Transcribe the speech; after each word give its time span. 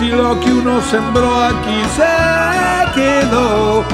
si 0.00 0.08
lo 0.08 0.40
que 0.40 0.50
uno 0.50 0.80
sembró 0.80 1.44
aquí 1.44 1.82
se 1.94 2.94
quedó. 2.94 3.84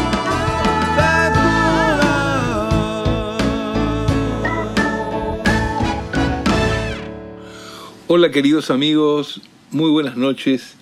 Hola 8.06 8.30
queridos 8.30 8.70
amigos, 8.70 9.40
muy 9.72 9.90
buenas 9.90 10.16
noches. 10.16 10.74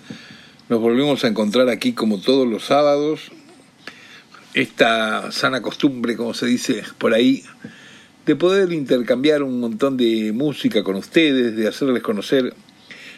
Nos 0.69 0.79
volvemos 0.79 1.23
a 1.23 1.27
encontrar 1.27 1.69
aquí 1.69 1.93
como 1.93 2.19
todos 2.19 2.47
los 2.47 2.65
sábados. 2.65 3.31
Esta 4.53 5.31
sana 5.31 5.63
costumbre, 5.63 6.15
como 6.15 6.35
se 6.35 6.45
dice 6.45 6.83
por 6.99 7.15
ahí, 7.15 7.43
de 8.27 8.35
poder 8.35 8.71
intercambiar 8.71 9.41
un 9.41 9.59
montón 9.59 9.97
de 9.97 10.31
música 10.33 10.83
con 10.83 10.97
ustedes, 10.97 11.55
de 11.55 11.67
hacerles 11.67 12.03
conocer 12.03 12.53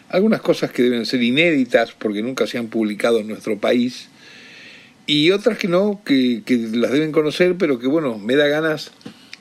algunas 0.09 0.41
cosas 0.41 0.72
que 0.72 0.83
deben 0.83 1.05
ser 1.05 1.22
inéditas 1.22 1.91
porque 1.91 2.22
nunca 2.22 2.47
se 2.47 2.58
han 2.58 2.67
publicado 2.67 3.19
en 3.19 3.27
nuestro 3.27 3.58
país 3.58 4.09
y 5.05 5.31
otras 5.31 5.58
que 5.58 5.67
no, 5.67 6.02
que, 6.03 6.44
las 6.73 6.91
deben 6.91 7.11
conocer, 7.11 7.55
pero 7.58 7.80
que 7.80 7.88
bueno, 7.88 8.17
me 8.17 8.36
da 8.36 8.47
ganas 8.47 8.91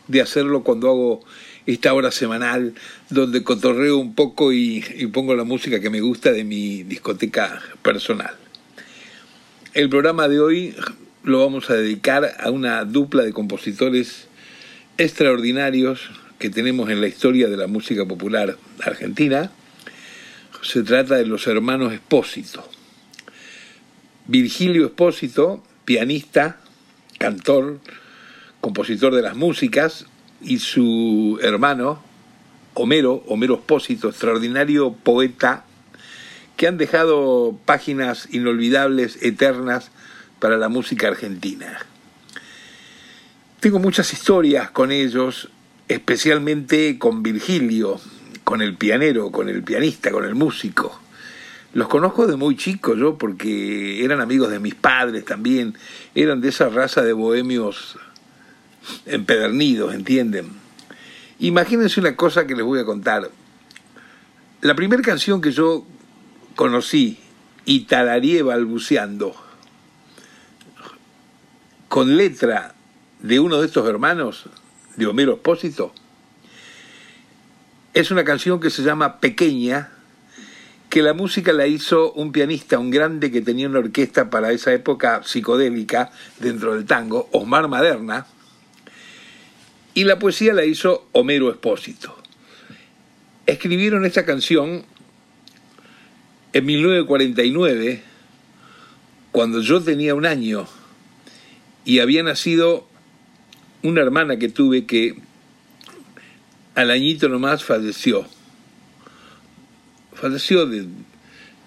de 0.06 0.20
hacerlo 0.20 0.62
cuando 0.62 0.88
hago 0.88 1.24
esta 1.66 1.92
hora 1.92 2.12
semanal 2.12 2.74
donde 3.10 3.42
cotorreo 3.42 3.98
un 3.98 4.14
poco 4.14 4.52
y, 4.52 4.84
y 4.96 5.08
pongo 5.08 5.34
la 5.34 5.42
música 5.42 5.80
que 5.80 5.90
me 5.90 6.00
gusta 6.00 6.30
de 6.32 6.44
mi 6.44 6.84
discoteca 6.84 7.60
personal. 7.82 8.34
El 9.74 9.90
programa 9.90 10.28
de 10.28 10.40
hoy 10.40 10.74
lo 11.24 11.40
vamos 11.40 11.68
a 11.70 11.74
dedicar 11.74 12.36
a 12.38 12.50
una 12.50 12.84
dupla 12.84 13.24
de 13.24 13.32
compositores 13.32 14.28
extraordinarios 14.96 16.08
que 16.38 16.50
tenemos 16.50 16.88
en 16.90 17.00
la 17.00 17.08
historia 17.08 17.48
de 17.48 17.56
la 17.56 17.66
música 17.66 18.06
popular 18.06 18.56
argentina, 18.84 19.50
se 20.62 20.82
trata 20.82 21.16
de 21.16 21.26
los 21.26 21.46
hermanos 21.46 21.92
Espósito. 21.92 22.68
Virgilio 24.26 24.86
Espósito, 24.86 25.62
pianista, 25.84 26.60
cantor, 27.18 27.80
compositor 28.60 29.14
de 29.14 29.22
las 29.22 29.36
músicas, 29.36 30.06
y 30.40 30.58
su 30.58 31.38
hermano, 31.42 32.02
Homero, 32.74 33.24
Homero 33.26 33.54
Espósito, 33.54 34.08
extraordinario 34.08 34.92
poeta, 34.92 35.64
que 36.56 36.66
han 36.66 36.78
dejado 36.78 37.58
páginas 37.64 38.28
inolvidables, 38.32 39.22
eternas, 39.22 39.90
para 40.38 40.56
la 40.56 40.68
música 40.68 41.08
argentina. 41.08 41.78
Tengo 43.60 43.78
muchas 43.78 44.12
historias 44.12 44.70
con 44.70 44.92
ellos, 44.92 45.48
especialmente 45.88 46.98
con 46.98 47.22
Virgilio, 47.22 48.00
con 48.46 48.62
el 48.62 48.76
pianero, 48.76 49.32
con 49.32 49.48
el 49.48 49.64
pianista, 49.64 50.12
con 50.12 50.24
el 50.24 50.36
músico. 50.36 51.00
Los 51.74 51.88
conozco 51.88 52.28
de 52.28 52.36
muy 52.36 52.56
chico 52.56 52.94
yo 52.94 53.18
porque 53.18 54.04
eran 54.04 54.20
amigos 54.20 54.52
de 54.52 54.60
mis 54.60 54.76
padres 54.76 55.24
también, 55.24 55.74
eran 56.14 56.40
de 56.40 56.50
esa 56.50 56.68
raza 56.68 57.02
de 57.02 57.12
bohemios 57.12 57.98
empedernidos, 59.04 59.92
¿entienden? 59.92 60.52
Imagínense 61.40 61.98
una 61.98 62.14
cosa 62.14 62.46
que 62.46 62.54
les 62.54 62.64
voy 62.64 62.78
a 62.78 62.84
contar. 62.84 63.28
La 64.60 64.76
primera 64.76 65.02
canción 65.02 65.40
que 65.40 65.50
yo 65.50 65.84
conocí 66.54 67.18
y 67.64 67.80
tararía 67.80 68.44
balbuceando 68.44 69.34
con 71.88 72.16
letra 72.16 72.76
de 73.18 73.40
uno 73.40 73.60
de 73.60 73.66
estos 73.66 73.88
hermanos, 73.88 74.44
de 74.94 75.06
Homero 75.08 75.32
Espósito, 75.32 75.92
es 77.96 78.10
una 78.10 78.24
canción 78.24 78.60
que 78.60 78.68
se 78.68 78.82
llama 78.82 79.20
Pequeña, 79.20 79.88
que 80.90 81.00
la 81.00 81.14
música 81.14 81.54
la 81.54 81.66
hizo 81.66 82.12
un 82.12 82.30
pianista, 82.30 82.78
un 82.78 82.90
grande 82.90 83.32
que 83.32 83.40
tenía 83.40 83.66
una 83.66 83.78
orquesta 83.78 84.28
para 84.28 84.52
esa 84.52 84.70
época 84.74 85.22
psicodélica 85.24 86.10
dentro 86.38 86.74
del 86.74 86.84
tango, 86.84 87.30
Osmar 87.32 87.68
Maderna, 87.68 88.26
y 89.94 90.04
la 90.04 90.18
poesía 90.18 90.52
la 90.52 90.66
hizo 90.66 91.08
Homero 91.12 91.50
Espósito. 91.50 92.14
Escribieron 93.46 94.04
esta 94.04 94.26
canción 94.26 94.84
en 96.52 96.66
1949, 96.66 98.02
cuando 99.32 99.62
yo 99.62 99.82
tenía 99.82 100.14
un 100.14 100.26
año 100.26 100.68
y 101.86 102.00
había 102.00 102.22
nacido 102.22 102.86
una 103.82 104.02
hermana 104.02 104.36
que 104.36 104.50
tuve 104.50 104.84
que 104.84 105.16
al 106.76 106.90
añito 106.90 107.28
nomás 107.28 107.64
falleció. 107.64 108.26
Falleció, 110.12 110.70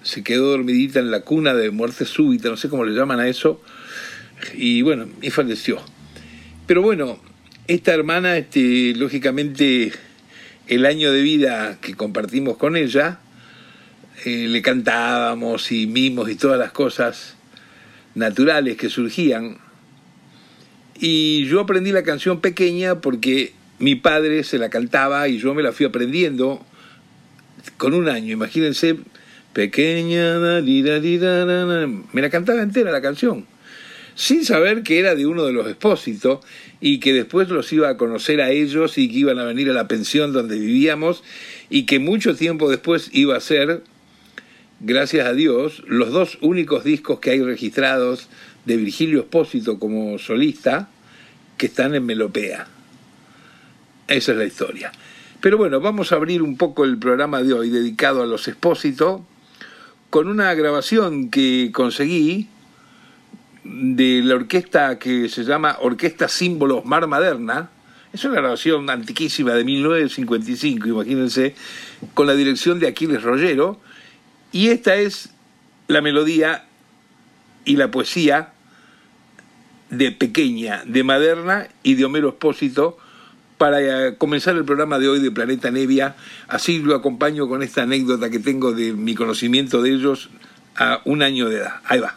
se 0.03 0.23
quedó 0.23 0.51
dormidita 0.51 0.99
en 0.99 1.11
la 1.11 1.21
cuna 1.21 1.53
de 1.55 1.71
muerte 1.71 2.05
súbita, 2.05 2.49
no 2.49 2.57
sé 2.57 2.69
cómo 2.69 2.85
le 2.85 2.95
llaman 2.95 3.19
a 3.19 3.27
eso, 3.27 3.61
y 4.53 4.83
bueno, 4.83 5.09
y 5.21 5.31
falleció. 5.31 5.81
Pero 6.67 6.83
bueno, 6.83 7.19
esta 7.67 7.91
hermana, 7.91 8.37
este, 8.37 8.93
lógicamente, 8.95 9.91
el 10.67 10.85
año 10.85 11.11
de 11.11 11.21
vida 11.23 11.79
que 11.81 11.95
compartimos 11.95 12.57
con 12.57 12.77
ella, 12.77 13.19
eh, 14.25 14.47
le 14.47 14.61
cantábamos 14.61 15.71
y 15.71 15.87
mimos 15.87 16.29
y 16.29 16.35
todas 16.35 16.59
las 16.59 16.71
cosas 16.71 17.35
naturales 18.13 18.77
que 18.77 18.89
surgían. 18.89 19.57
Y 20.99 21.45
yo 21.45 21.61
aprendí 21.61 21.91
la 21.91 22.03
canción 22.03 22.41
pequeña 22.41 23.01
porque 23.01 23.53
mi 23.79 23.95
padre 23.95 24.43
se 24.43 24.57
la 24.57 24.69
cantaba 24.69 25.27
y 25.27 25.39
yo 25.39 25.53
me 25.53 25.63
la 25.63 25.71
fui 25.71 25.85
aprendiendo 25.85 26.63
con 27.77 27.93
un 27.93 28.09
año, 28.09 28.33
imagínense, 28.33 28.97
pequeña, 29.53 30.39
me 30.39 32.21
la 32.21 32.29
cantaba 32.29 32.61
entera 32.61 32.91
la 32.91 33.01
canción, 33.01 33.45
sin 34.15 34.45
saber 34.45 34.83
que 34.83 34.99
era 34.99 35.15
de 35.15 35.25
uno 35.25 35.45
de 35.45 35.53
los 35.53 35.67
expósitos 35.67 36.39
y 36.81 36.99
que 36.99 37.13
después 37.13 37.49
los 37.49 37.71
iba 37.73 37.89
a 37.89 37.97
conocer 37.97 38.41
a 38.41 38.51
ellos 38.51 38.97
y 38.97 39.09
que 39.09 39.17
iban 39.17 39.39
a 39.39 39.45
venir 39.45 39.69
a 39.69 39.73
la 39.73 39.87
pensión 39.87 40.33
donde 40.33 40.59
vivíamos 40.59 41.23
y 41.69 41.85
que 41.85 41.99
mucho 41.99 42.35
tiempo 42.35 42.69
después 42.69 43.09
iba 43.13 43.35
a 43.35 43.41
ser, 43.41 43.81
gracias 44.81 45.25
a 45.25 45.33
Dios, 45.33 45.83
los 45.87 46.11
dos 46.11 46.37
únicos 46.41 46.83
discos 46.83 47.19
que 47.19 47.31
hay 47.31 47.41
registrados 47.41 48.27
de 48.65 48.77
Virgilio 48.77 49.21
Espósito 49.21 49.79
como 49.79 50.17
solista 50.19 50.89
que 51.57 51.67
están 51.67 51.95
en 51.95 52.05
Melopea. 52.05 52.67
Esa 54.09 54.31
es 54.31 54.37
la 54.39 54.45
historia. 54.45 54.91
Pero 55.39 55.57
bueno, 55.57 55.79
vamos 55.79 56.11
a 56.11 56.15
abrir 56.15 56.41
un 56.41 56.57
poco 56.57 56.83
el 56.83 56.97
programa 56.97 57.43
de 57.43 57.53
hoy 57.53 57.69
dedicado 57.69 58.23
a 58.23 58.25
los 58.25 58.47
expósitos 58.47 59.21
con 60.09 60.27
una 60.27 60.51
grabación 60.55 61.29
que 61.29 61.69
conseguí 61.71 62.47
de 63.63 64.21
la 64.23 64.33
orquesta 64.33 64.97
que 64.97 65.29
se 65.29 65.43
llama 65.43 65.77
Orquesta 65.79 66.27
Símbolos 66.27 66.85
Mar 66.85 67.05
Maderna. 67.05 67.69
Es 68.11 68.25
una 68.25 68.41
grabación 68.41 68.89
antiquísima 68.89 69.53
de 69.53 69.63
1955, 69.63 70.87
imagínense, 70.87 71.53
con 72.15 72.25
la 72.25 72.33
dirección 72.33 72.79
de 72.79 72.87
Aquiles 72.87 73.21
Rollero. 73.21 73.79
Y 74.51 74.69
esta 74.69 74.95
es 74.95 75.29
la 75.87 76.01
melodía 76.01 76.65
y 77.63 77.75
la 77.75 77.91
poesía 77.91 78.53
de 79.91 80.11
Pequeña, 80.11 80.81
de 80.85 81.03
Maderna 81.03 81.67
y 81.83 81.93
de 81.93 82.05
Homero 82.05 82.29
Espósito 82.29 82.97
para 83.59 83.81
eh, 83.81 84.15
comenzar 84.17 84.55
el 84.55 84.63
programa 84.63 84.97
de 84.97 85.09
hoy 85.09 85.19
de 85.19 85.29
Planeta 85.31 85.69
Nevia. 85.69 86.15
Así 86.47 86.79
lo 86.79 86.95
acompaño 86.95 87.47
con 87.47 87.61
esta 87.61 87.83
anécdota 87.83 88.29
que 88.29 88.39
tengo 88.39 88.71
de 88.71 88.93
mi 88.93 89.13
conocimiento 89.13 89.83
de 89.83 89.91
ellos 89.91 90.29
a 90.77 91.01
un 91.03 91.21
año 91.21 91.49
de 91.49 91.57
edad. 91.57 91.73
Ahí 91.83 91.99
va. 91.99 92.15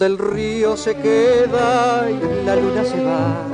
Donde 0.00 0.14
el 0.14 0.30
río 0.32 0.76
se 0.78 0.94
queda 0.94 2.06
y 2.08 2.46
la 2.46 2.56
luna 2.56 2.84
se 2.84 3.04
va, 3.04 3.44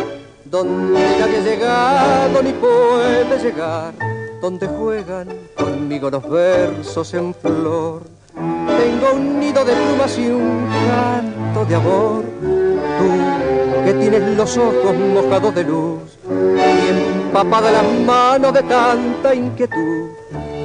donde 0.45 1.01
nadie 1.19 1.39
ha 1.39 1.41
llegado 1.41 2.41
ni 2.41 2.53
puede 2.53 3.39
llegar, 3.43 3.93
donde 4.41 4.69
juegan 4.69 5.29
conmigo 5.57 6.09
los 6.09 6.31
versos 6.31 7.15
en 7.15 7.35
flor. 7.35 8.03
Tengo 8.33 9.15
un 9.15 9.41
nido 9.41 9.65
de 9.65 9.73
plumas 9.73 10.17
y 10.19 10.29
un 10.29 10.69
canto 10.89 11.65
de 11.65 11.75
amor. 11.75 12.25
Tú 12.41 13.85
que 13.85 13.95
tienes 13.95 14.37
los 14.37 14.57
ojos 14.57 14.97
mojados 14.97 15.53
de 15.53 15.65
luz 15.65 16.01
y 16.31 17.25
empapada 17.25 17.73
las 17.73 17.93
manos 18.07 18.53
de 18.53 18.63
tanta 18.63 19.35
inquietud, 19.35 20.11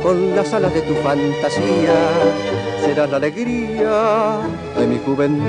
con 0.03 0.35
las 0.35 0.53
alas 0.53 0.75
de 0.75 0.81
tu 0.81 0.93
fantasía 1.01 2.50
será 2.85 3.07
la 3.07 3.17
alegría 3.17 4.39
de 4.77 4.87
mi 4.87 4.97
juventud. 4.99 5.41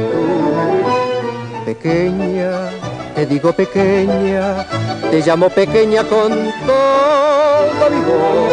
Pequeña, 1.65 2.71
te 3.15 3.27
digo 3.27 3.53
pequeña, 3.53 4.67
te 5.11 5.21
llamo 5.21 5.49
pequeña 5.49 6.03
con 6.05 6.31
todo 6.67 7.91
mi 7.91 8.01
voz. 8.09 8.53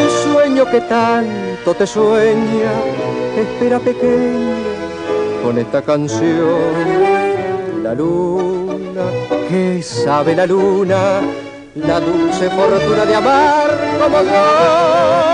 Un 0.00 0.08
sueño 0.32 0.64
que 0.70 0.80
tanto 0.82 1.74
te 1.74 1.86
sueña, 1.86 2.72
espera 3.36 3.78
pequeña 3.78 4.56
con 5.42 5.58
esta 5.58 5.82
canción. 5.82 7.82
La 7.82 7.94
luna, 7.94 9.04
que 9.48 9.82
sabe 9.82 10.34
la 10.34 10.46
luna, 10.46 11.20
la 11.74 12.00
dulce 12.00 12.48
fortuna 12.48 13.04
de 13.04 13.14
amar 13.14 13.68
como 14.00 14.22
yo. 14.22 15.33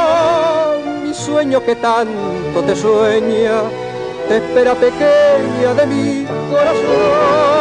Sueño 1.40 1.64
que 1.64 1.75
tanto 1.76 2.62
te 2.66 2.76
sueña, 2.76 3.62
te 4.28 4.37
espera 4.37 4.75
pequeña 4.75 5.72
de 5.72 5.87
mi 5.87 6.26
corazón. 6.50 7.60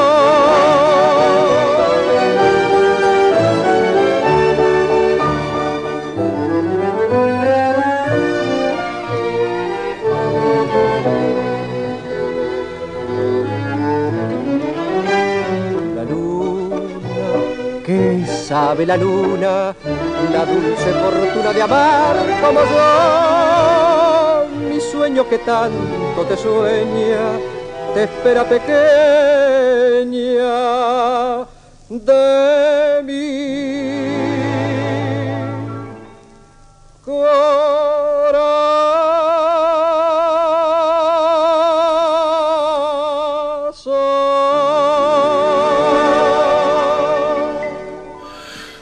sabe 18.49 18.83
la 18.85 18.97
luna 18.97 19.75
la 20.33 20.45
dulce 20.45 20.91
fortuna 20.91 21.53
de 21.53 21.61
amar 21.61 22.15
como 22.41 22.59
yo. 22.61 23.38
Que 25.09 25.39
tanto 25.39 26.23
te 26.29 26.37
sueña, 26.37 27.39
te 27.93 28.03
espera 28.03 28.47
pequeña 28.47 28.67
de 31.89 33.03
mí. 33.03 33.89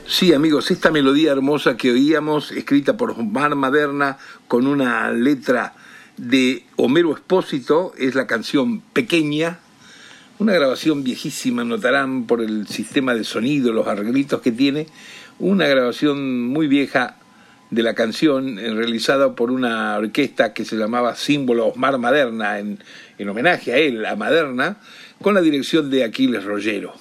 Sí, 0.06 0.34
amigos, 0.34 0.70
esta 0.72 0.92
melodía 0.92 1.32
hermosa 1.32 1.78
que 1.78 1.92
oíamos, 1.92 2.52
escrita 2.52 2.98
por 2.98 3.12
Omar 3.12 3.56
Maderna 3.56 4.18
con 4.48 4.68
una 4.68 5.10
letra 5.12 5.74
de 6.18 6.64
Homero 6.76 7.14
Espósito, 7.14 7.94
es 7.98 8.16
la 8.16 8.28
canción 8.28 8.82
Pequeña, 8.82 9.60
una 10.40 10.54
grabación 10.54 11.04
viejísima, 11.04 11.64
notarán 11.64 12.26
por 12.26 12.42
el 12.42 12.68
sistema 12.68 13.14
de 13.14 13.24
sonido, 13.24 13.72
los 13.72 13.88
arreglitos 13.88 14.42
que 14.42 14.52
tiene, 14.52 14.88
una 15.40 15.68
grabación 15.68 16.48
muy 16.48 16.68
vieja 16.68 17.18
de 17.70 17.84
la 17.84 17.94
canción 17.94 18.58
eh, 18.58 18.74
realizada 18.74 19.36
por 19.36 19.52
una 19.52 19.98
orquesta 19.98 20.54
que 20.54 20.66
se 20.66 20.76
llamaba 20.76 21.16
Símbolo 21.16 21.68
Omar 21.68 21.98
Maderna, 21.98 22.60
en, 22.60 22.80
en 23.18 23.30
homenaje 23.30 23.74
a 23.74 23.78
él, 23.78 24.06
a 24.06 24.16
Maderna, 24.16 24.78
con 25.22 25.34
la 25.36 25.42
dirección 25.42 25.90
de 25.90 26.04
Aquiles 26.04 26.44
Rollero. 26.44 26.94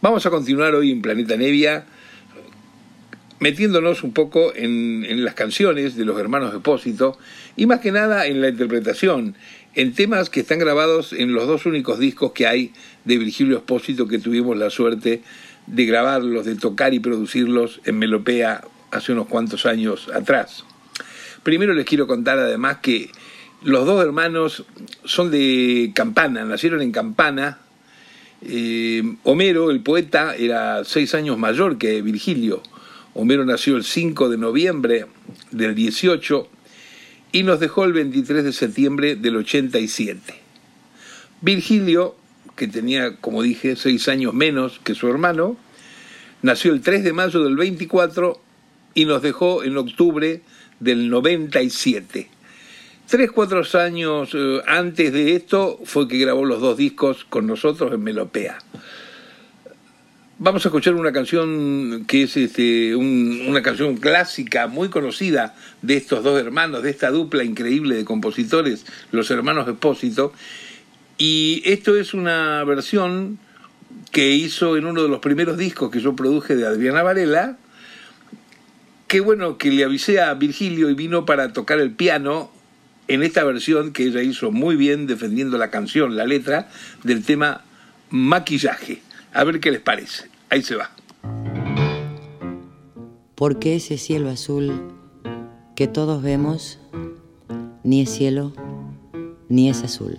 Vamos 0.00 0.24
a 0.24 0.30
continuar 0.30 0.74
hoy 0.74 0.90
en 0.90 1.02
Planeta 1.02 1.36
Nevia 1.36 1.84
metiéndonos 3.40 4.04
un 4.04 4.12
poco 4.12 4.52
en, 4.54 5.24
las 5.24 5.34
canciones 5.34 5.96
de 5.96 6.04
los 6.04 6.18
hermanos 6.20 6.52
Depósito 6.52 7.18
y 7.56 7.66
más 7.66 7.80
que 7.80 7.90
nada 7.90 8.26
en 8.26 8.40
la 8.40 8.50
interpretación, 8.50 9.34
en 9.74 9.94
temas 9.94 10.30
que 10.30 10.40
están 10.40 10.58
grabados 10.58 11.12
en 11.12 11.32
los 11.32 11.48
dos 11.48 11.66
únicos 11.66 11.98
discos 11.98 12.32
que 12.32 12.46
hay 12.46 12.72
de 13.04 13.18
Virgilio 13.18 13.56
Espósito 13.56 14.06
que 14.06 14.18
tuvimos 14.18 14.56
la 14.56 14.70
suerte 14.70 15.22
de 15.66 15.86
grabarlos, 15.86 16.44
de 16.44 16.56
tocar 16.56 16.94
y 16.94 17.00
producirlos 17.00 17.80
en 17.84 17.98
Melopea 17.98 18.62
hace 18.90 19.12
unos 19.12 19.26
cuantos 19.26 19.66
años 19.66 20.08
atrás. 20.14 20.64
Primero 21.42 21.72
les 21.72 21.86
quiero 21.86 22.06
contar 22.06 22.38
además 22.38 22.78
que 22.82 23.10
los 23.62 23.86
dos 23.86 24.02
hermanos 24.02 24.64
son 25.04 25.30
de 25.30 25.92
Campana, 25.94 26.44
nacieron 26.44 26.82
en 26.82 26.92
Campana, 26.92 27.58
eh, 28.42 29.02
Homero, 29.22 29.70
el 29.70 29.80
poeta, 29.80 30.34
era 30.34 30.84
seis 30.84 31.14
años 31.14 31.38
mayor 31.38 31.78
que 31.78 32.02
Virgilio. 32.02 32.62
Homero 33.14 33.44
nació 33.44 33.76
el 33.76 33.84
5 33.84 34.28
de 34.28 34.38
noviembre 34.38 35.06
del 35.50 35.74
18 35.74 36.48
y 37.32 37.42
nos 37.42 37.60
dejó 37.60 37.84
el 37.84 37.92
23 37.92 38.44
de 38.44 38.52
septiembre 38.52 39.16
del 39.16 39.36
87. 39.36 40.34
Virgilio, 41.40 42.16
que 42.56 42.68
tenía, 42.68 43.16
como 43.16 43.42
dije, 43.42 43.76
seis 43.76 44.08
años 44.08 44.34
menos 44.34 44.80
que 44.84 44.94
su 44.94 45.08
hermano, 45.08 45.56
nació 46.42 46.72
el 46.72 46.80
3 46.82 47.04
de 47.04 47.12
mayo 47.12 47.42
del 47.42 47.56
24 47.56 48.40
y 48.94 49.04
nos 49.04 49.22
dejó 49.22 49.64
en 49.64 49.76
octubre 49.76 50.42
del 50.78 51.08
97. 51.08 52.28
Tres, 53.10 53.32
cuatro 53.32 53.62
años 53.74 54.30
eh, 54.34 54.60
antes 54.68 55.12
de 55.12 55.34
esto 55.34 55.80
fue 55.84 56.06
que 56.06 56.18
grabó 56.18 56.44
los 56.44 56.60
dos 56.60 56.76
discos 56.76 57.24
con 57.24 57.44
nosotros 57.46 57.92
en 57.92 58.02
Melopea. 58.04 58.58
Vamos 60.42 60.64
a 60.64 60.68
escuchar 60.70 60.94
una 60.94 61.12
canción 61.12 62.06
que 62.06 62.22
es 62.22 62.34
este, 62.38 62.96
una 62.96 63.60
canción 63.60 63.98
clásica, 63.98 64.68
muy 64.68 64.88
conocida 64.88 65.54
de 65.82 65.98
estos 65.98 66.24
dos 66.24 66.40
hermanos, 66.40 66.82
de 66.82 66.88
esta 66.88 67.10
dupla 67.10 67.44
increíble 67.44 67.94
de 67.94 68.06
compositores, 68.06 68.86
los 69.12 69.30
hermanos 69.30 69.68
Espósito. 69.68 70.32
Y 71.18 71.60
esto 71.66 71.94
es 71.94 72.14
una 72.14 72.64
versión 72.64 73.38
que 74.12 74.30
hizo 74.30 74.78
en 74.78 74.86
uno 74.86 75.02
de 75.02 75.10
los 75.10 75.18
primeros 75.18 75.58
discos 75.58 75.90
que 75.90 76.00
yo 76.00 76.16
produje 76.16 76.56
de 76.56 76.66
Adriana 76.66 77.02
Varela. 77.02 77.58
Qué 79.08 79.20
bueno 79.20 79.58
que 79.58 79.70
le 79.70 79.84
avisé 79.84 80.22
a 80.22 80.32
Virgilio 80.32 80.88
y 80.88 80.94
vino 80.94 81.26
para 81.26 81.52
tocar 81.52 81.80
el 81.80 81.90
piano 81.90 82.50
en 83.08 83.22
esta 83.22 83.44
versión 83.44 83.92
que 83.92 84.04
ella 84.04 84.22
hizo 84.22 84.50
muy 84.50 84.76
bien 84.76 85.06
defendiendo 85.06 85.58
la 85.58 85.70
canción, 85.70 86.16
la 86.16 86.24
letra 86.24 86.70
del 87.04 87.26
tema 87.26 87.62
maquillaje. 88.08 89.02
A 89.32 89.44
ver 89.44 89.60
qué 89.60 89.70
les 89.70 89.80
parece. 89.80 90.28
Ahí 90.48 90.62
se 90.62 90.74
va. 90.76 90.90
Porque 93.34 93.76
ese 93.76 93.96
cielo 93.96 94.28
azul 94.30 94.92
que 95.76 95.86
todos 95.86 96.22
vemos 96.22 96.78
ni 97.84 98.02
es 98.02 98.10
cielo 98.10 98.52
ni 99.48 99.70
es 99.70 99.82
azul. 99.82 100.18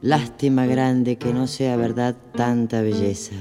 Lástima 0.00 0.64
grande 0.66 1.18
que 1.18 1.34
no 1.34 1.46
sea 1.46 1.76
verdad 1.76 2.16
tanta 2.34 2.80
belleza. 2.82 3.36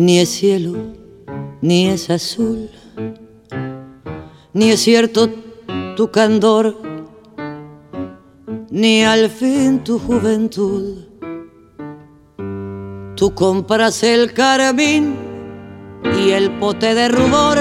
Ni 0.04 0.18
es 0.18 0.28
cielo, 0.28 0.75
ni 1.62 1.88
es 1.88 2.11
azul, 2.11 2.68
ni 4.52 4.70
es 4.70 4.80
cierto 4.80 5.30
tu 5.96 6.11
candor, 6.11 6.76
ni 8.70 9.02
al 9.02 9.30
fin 9.30 9.82
tu 9.82 9.99
juventud. 9.99 11.06
Tú 13.16 13.34
compras 13.34 14.02
el 14.02 14.34
carmín 14.34 15.16
y 16.18 16.32
el 16.32 16.50
pote 16.58 16.94
de 16.94 17.08
rubor 17.08 17.56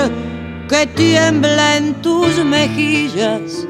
que 0.67 0.85
tiembla 0.85 1.77
en 1.77 1.93
tus 2.01 2.43
mejillas 2.43 3.65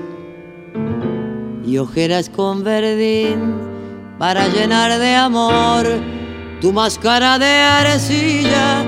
y 1.63 1.77
ojeras 1.77 2.27
con 2.27 2.63
verdín 2.63 3.53
para 4.17 4.47
llenar 4.47 4.97
de 4.97 5.13
amor 5.13 6.22
tu 6.63 6.71
máscara 6.71 7.37
de 7.37 7.45
arcilla. 7.45 8.85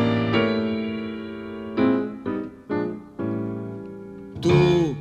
Tú 4.40 4.96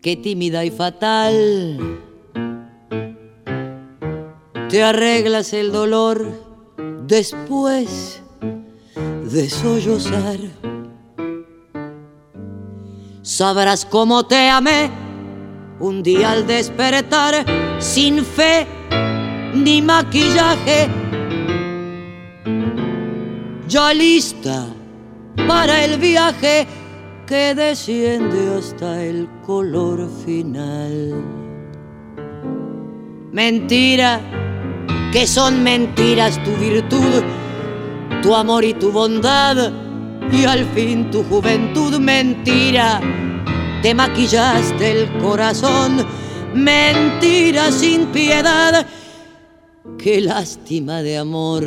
qué 0.00 0.14
tímida 0.14 0.64
y 0.64 0.70
fatal. 0.70 1.98
Te 4.68 4.84
arreglas 4.84 5.52
el 5.52 5.72
dolor 5.72 6.30
después 7.08 8.22
de 9.32 9.50
sollozar. 9.50 10.38
Sabrás 13.22 13.84
cómo 13.84 14.24
te 14.28 14.48
amé 14.48 14.92
un 15.80 16.04
día 16.04 16.30
al 16.30 16.46
despertar 16.46 17.44
sin 17.80 18.24
fe 18.24 18.77
ni 19.64 19.82
maquillaje. 19.82 20.88
Ya 23.68 23.92
lista 23.92 24.66
para 25.46 25.84
el 25.84 25.98
viaje 25.98 26.66
que 27.26 27.54
desciende 27.54 28.56
hasta 28.56 29.02
el 29.02 29.28
color 29.46 30.08
final. 30.24 31.22
Mentira, 33.32 34.20
que 35.12 35.26
son 35.26 35.62
mentiras 35.62 36.42
tu 36.42 36.52
virtud, 36.56 37.22
tu 38.22 38.34
amor 38.34 38.64
y 38.64 38.72
tu 38.74 38.90
bondad, 38.90 39.70
y 40.32 40.44
al 40.44 40.64
fin 40.74 41.10
tu 41.10 41.22
juventud. 41.24 41.98
Mentira, 41.98 43.00
te 43.82 43.94
maquillaste 43.94 45.02
el 45.02 45.18
corazón, 45.18 46.06
mentira 46.54 47.70
sin 47.70 48.06
piedad, 48.06 48.86
qué 49.98 50.20
lástima 50.20 51.02
de 51.02 51.18
amor. 51.18 51.64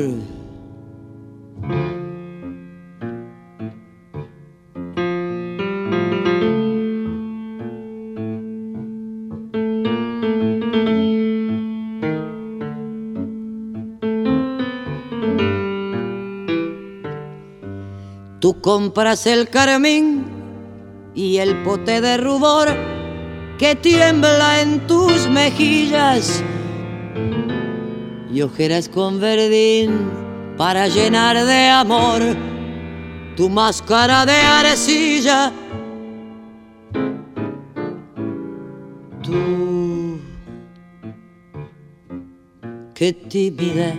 Tú 18.39 18.59
compras 18.59 19.27
el 19.27 19.49
carmín 19.49 20.25
y 21.13 21.37
el 21.37 21.61
pote 21.63 22.01
de 22.01 22.17
rubor 22.17 22.69
que 23.59 23.75
tiembla 23.75 24.61
en 24.61 24.87
tus 24.87 25.29
mejillas 25.29 26.43
y 28.33 28.41
ojeras 28.41 28.87
con 28.87 29.19
verdín 29.19 30.09
para 30.57 30.87
llenar 30.87 31.35
de 31.45 31.67
amor 31.67 32.21
tu 33.35 33.49
máscara 33.49 34.25
de 34.25 34.33
arcilla. 34.33 35.51
Tú, 39.21 40.19
qué 42.93 43.13
tímida 43.13 43.95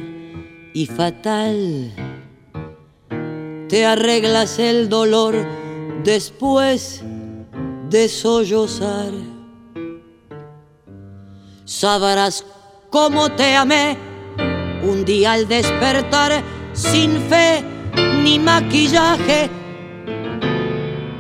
y 0.75 0.87
fatal 0.87 1.93
te 3.69 3.87
arreglas 3.87 4.59
el 4.59 4.89
dolor 4.89 5.35
después 6.05 7.03
de 7.91 8.09
sollozar. 8.09 9.13
Sabrás 11.65 12.45
cómo 12.91 13.31
te 13.31 13.57
amé 13.57 14.12
un 14.83 15.05
día 15.05 15.33
al 15.33 15.47
despertar 15.47 16.43
sin 16.73 17.21
fe 17.29 17.63
ni 18.23 18.39
maquillaje, 18.39 19.49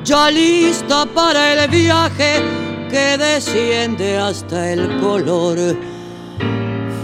ya 0.05 0.31
lista 0.31 1.07
para 1.07 1.53
el 1.53 1.71
viaje 1.71 2.43
que 2.91 3.17
desciende 3.19 4.19
hasta 4.19 4.73
el 4.73 5.01
color 5.01 5.59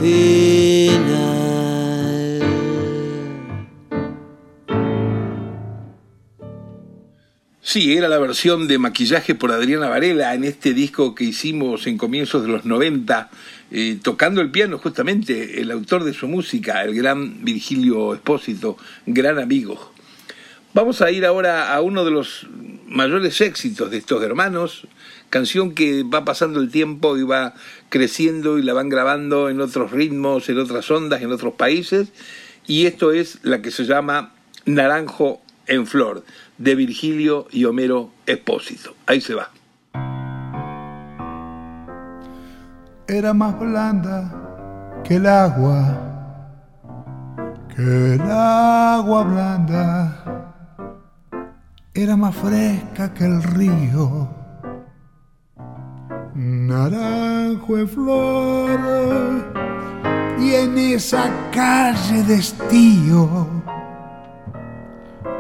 final. 0.01 1.28
Sí, 7.71 7.95
era 7.95 8.09
la 8.09 8.19
versión 8.19 8.67
de 8.67 8.79
maquillaje 8.79 9.35
por 9.35 9.53
Adriana 9.53 9.91
Varela 9.91 10.33
en 10.33 10.45
este 10.45 10.73
disco 10.73 11.15
que 11.15 11.25
hicimos 11.25 11.87
en 11.87 11.99
comienzos 11.99 12.41
de 12.41 12.49
los 12.49 12.65
90, 12.65 13.29
eh, 13.71 13.99
tocando 14.03 14.41
el 14.41 14.51
piano 14.51 14.79
justamente 14.79 15.61
el 15.61 15.71
autor 15.71 16.05
de 16.05 16.15
su 16.15 16.29
música, 16.29 16.83
el 16.83 16.95
gran 16.95 17.45
Virgilio 17.45 18.15
Espósito, 18.15 18.79
gran 19.05 19.39
amigo. 19.39 19.93
Vamos 20.73 21.03
a 21.03 21.11
ir 21.11 21.27
ahora 21.27 21.75
a 21.75 21.83
uno 21.83 22.07
de 22.07 22.11
los 22.11 22.47
mayores 22.87 23.39
éxitos 23.43 23.91
de 23.91 23.99
estos 23.99 24.23
hermanos, 24.23 24.87
canción 25.29 25.75
que 25.75 26.05
va 26.05 26.25
pasando 26.25 26.61
el 26.61 26.71
tiempo 26.71 27.19
y 27.19 27.23
va 27.23 27.53
creciendo 27.91 28.59
y 28.59 28.63
la 28.63 28.73
van 28.73 28.89
grabando 28.89 29.51
en 29.51 29.61
otros 29.61 29.91
ritmos, 29.91 30.49
en 30.49 30.59
otras 30.59 30.91
ondas, 30.91 31.21
en 31.21 31.33
otros 31.33 31.53
países, 31.53 32.09
y 32.67 32.87
esto 32.87 33.13
es 33.13 33.41
la 33.43 33.61
que 33.61 33.71
se 33.71 33.85
llama 33.85 34.33
Naranjo 34.65 35.43
en 35.67 35.87
Flor 35.87 36.25
de 36.59 36.75
Virgilio 36.75 37.47
y 37.51 37.65
Homero 37.65 38.11
Espósito. 38.27 38.95
Ahí 39.07 39.21
se 39.21 39.35
va. 39.35 39.51
Era 43.07 43.33
más 43.33 43.59
blanda 43.59 45.01
que 45.05 45.17
el 45.17 45.27
agua, 45.27 45.99
que 47.75 48.15
el 48.15 48.21
agua 48.21 49.23
blanda. 49.23 50.25
Era 51.95 52.17
más 52.17 52.37
fresca 52.37 53.13
que 53.15 53.25
el 53.25 53.43
río, 53.43 54.29
naranjo 56.35 57.79
en 57.79 57.89
flor. 57.89 58.81
Y 60.39 60.55
en 60.55 60.79
esa 60.79 61.29
calle 61.51 62.23
de 62.23 62.35
estío 62.35 63.49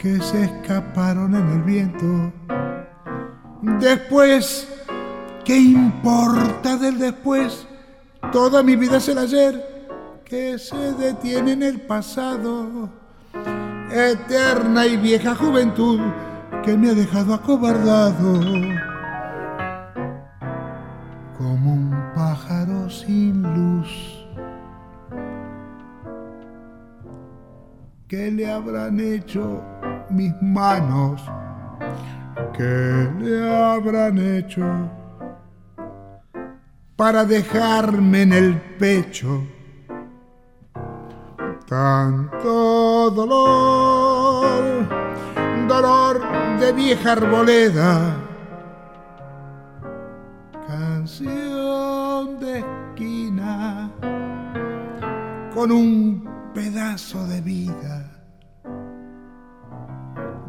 que 0.00 0.18
se 0.22 0.44
escaparon 0.44 1.34
en 1.34 1.46
el 1.50 1.62
viento. 1.62 2.32
Después, 3.78 4.66
¿qué 5.44 5.58
importa 5.58 6.78
del 6.78 6.98
después? 6.98 7.66
Toda 8.32 8.62
mi 8.62 8.76
vida 8.76 8.96
es 8.96 9.08
el 9.10 9.18
ayer 9.18 10.22
que 10.24 10.58
se 10.58 10.94
detiene 10.94 11.52
en 11.52 11.62
el 11.62 11.82
pasado. 11.82 12.88
Eterna 13.92 14.86
y 14.86 14.96
vieja 14.96 15.34
juventud 15.34 16.00
que 16.64 16.78
me 16.78 16.88
ha 16.88 16.94
dejado 16.94 17.34
acobardado. 17.34 18.40
Como 21.36 21.74
un 21.74 21.94
pájaro 22.14 22.88
sin 22.88 23.42
luz. 23.42 24.16
¿Qué 28.08 28.30
le 28.30 28.50
habrán 28.50 28.98
hecho 28.98 29.62
mis 30.10 30.32
manos? 30.42 31.22
¿Qué 32.56 33.10
le 33.18 33.56
habrán 33.56 34.18
hecho 34.18 34.64
para 36.96 37.24
dejarme 37.24 38.22
en 38.22 38.32
el 38.32 38.60
pecho 38.78 39.42
tanto 41.70 43.10
dolor, 43.10 44.88
dolor 45.68 46.20
de 46.58 46.72
vieja 46.72 47.12
arboleda, 47.12 48.16
canción 50.66 52.40
de 52.40 52.58
esquina 52.58 53.88
con 55.54 55.70
un 55.70 56.28
pedazo 56.52 57.24
de 57.28 57.40
vida 57.40 58.09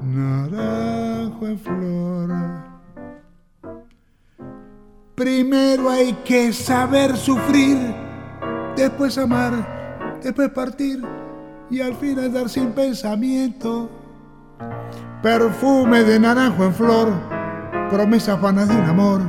naranjo 0.03 1.47
en 1.47 1.59
flor. 1.59 2.29
Primero 5.15 5.89
hay 5.89 6.13
que 6.25 6.51
saber 6.51 7.15
sufrir, 7.15 7.77
después 8.75 9.17
amar, 9.17 10.19
después 10.23 10.49
partir 10.49 11.03
y 11.69 11.79
al 11.81 11.95
fin 11.95 12.19
andar 12.19 12.49
sin 12.49 12.71
pensamiento. 12.71 13.89
Perfume 15.21 16.03
de 16.03 16.19
naranjo 16.19 16.65
en 16.65 16.73
flor, 16.73 17.13
promesas 17.89 18.41
vanas 18.41 18.67
de 18.67 18.75
un 18.75 18.85
amor 18.85 19.21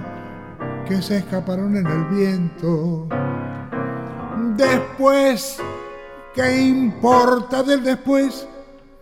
que 0.87 1.03
se 1.03 1.19
escaparon 1.19 1.77
en 1.77 1.87
el 1.87 2.05
viento. 2.07 3.07
Después, 4.57 5.59
¿qué 6.35 6.63
importa 6.63 7.63
del 7.63 7.85
después? 7.85 8.49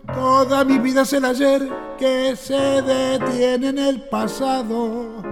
Toda 0.07 0.65
mi 0.65 0.79
vida 0.79 1.03
es 1.03 1.13
el 1.13 1.25
ayer 1.25 1.69
que 1.99 2.35
se 2.35 2.83
detiene 2.83 3.69
en 3.69 3.79
el 3.79 4.01
pasado. 4.03 5.23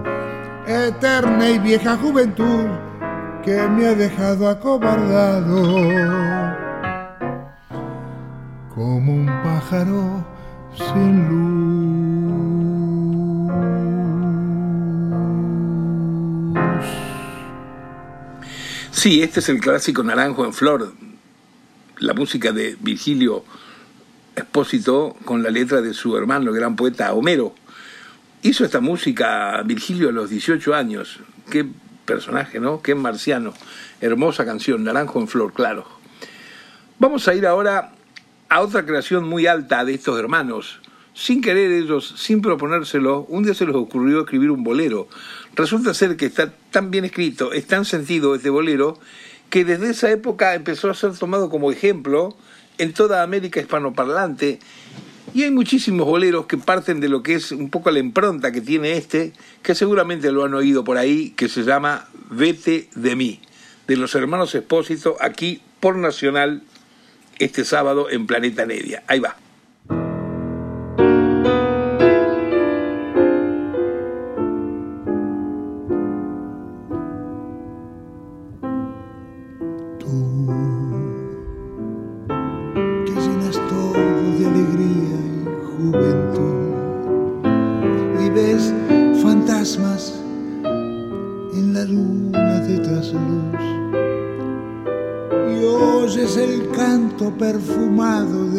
Eterna 0.67 1.49
y 1.49 1.59
vieja 1.59 1.97
juventud 1.97 2.67
que 3.43 3.67
me 3.67 3.87
ha 3.87 3.95
dejado 3.95 4.47
acobardado. 4.47 5.63
Como 8.73 9.13
un 9.13 9.25
pájaro 9.43 10.25
sin 10.75 11.29
luz. 11.29 11.59
Sí, 18.91 19.21
este 19.21 19.39
es 19.39 19.49
el 19.49 19.59
clásico 19.59 20.03
Naranjo 20.03 20.45
en 20.45 20.53
Flor, 20.53 20.93
la 21.99 22.13
música 22.13 22.51
de 22.51 22.77
Virgilio 22.79 23.43
Espósito 24.39 25.15
con 25.25 25.43
la 25.43 25.49
letra 25.49 25.81
de 25.81 25.93
su 25.93 26.15
hermano, 26.17 26.49
el 26.49 26.55
gran 26.55 26.75
poeta 26.75 27.13
Homero. 27.13 27.53
Hizo 28.41 28.63
esta 28.65 28.79
música 28.79 29.61
Virgilio 29.63 30.09
a 30.09 30.11
los 30.11 30.29
18 30.29 30.73
años. 30.73 31.19
Qué 31.49 31.67
personaje, 32.05 32.59
¿no? 32.59 32.81
Qué 32.81 32.95
marciano. 32.95 33.53
Hermosa 34.01 34.45
canción, 34.45 34.83
Naranjo 34.83 35.19
en 35.19 35.27
Flor, 35.27 35.53
claro. 35.53 35.85
Vamos 36.99 37.27
a 37.27 37.33
ir 37.33 37.45
ahora 37.45 37.91
a 38.49 38.61
otra 38.61 38.85
creación 38.85 39.27
muy 39.27 39.45
alta 39.45 39.85
de 39.85 39.93
estos 39.93 40.17
hermanos. 40.17 40.79
Sin 41.13 41.41
querer 41.41 41.71
ellos, 41.71 42.15
sin 42.17 42.41
proponérselo, 42.41 43.25
un 43.29 43.43
día 43.43 43.53
se 43.53 43.65
les 43.65 43.75
ocurrió 43.75 44.21
escribir 44.21 44.51
un 44.51 44.63
bolero. 44.63 45.09
Resulta 45.55 45.93
ser 45.93 46.15
que 46.15 46.27
está 46.27 46.53
tan 46.71 46.91
bien 46.91 47.03
escrito, 47.03 47.51
es 47.51 47.67
tan 47.67 47.83
sentido 47.83 48.35
este 48.35 48.49
bolero, 48.49 48.97
que 49.49 49.65
desde 49.65 49.89
esa 49.89 50.09
época 50.11 50.55
empezó 50.55 50.89
a 50.89 50.93
ser 50.93 51.11
tomado 51.17 51.49
como 51.49 51.71
ejemplo 51.71 52.37
en 52.79 52.93
toda 52.93 53.21
América 53.21 53.59
hispanoparlante. 53.59 54.59
Y 55.33 55.43
hay 55.43 55.51
muchísimos 55.51 56.07
boleros 56.07 56.47
que 56.47 56.57
parten 56.57 56.99
de 56.99 57.07
lo 57.07 57.21
que 57.21 57.35
es 57.35 57.51
un 57.51 57.69
poco 57.69 57.91
la 57.91 57.99
impronta 57.99 58.51
que 58.51 58.61
tiene 58.61 58.93
este, 58.93 59.33
que 59.61 59.75
seguramente 59.75 60.31
lo 60.31 60.43
han 60.43 60.55
oído 60.55 60.83
por 60.83 60.97
ahí, 60.97 61.31
que 61.31 61.47
se 61.47 61.63
llama 61.63 62.07
Vete 62.31 62.89
de 62.95 63.15
mí, 63.15 63.39
de 63.87 63.97
los 63.97 64.15
hermanos 64.15 64.55
Espósito, 64.55 65.17
aquí 65.19 65.61
por 65.79 65.97
Nacional, 65.97 66.63
este 67.37 67.63
sábado 67.63 68.09
en 68.09 68.25
Planeta 68.25 68.65
Media. 68.65 69.03
Ahí 69.07 69.19
va. 69.19 69.35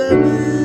de 0.00 0.16
mí. 0.16 0.59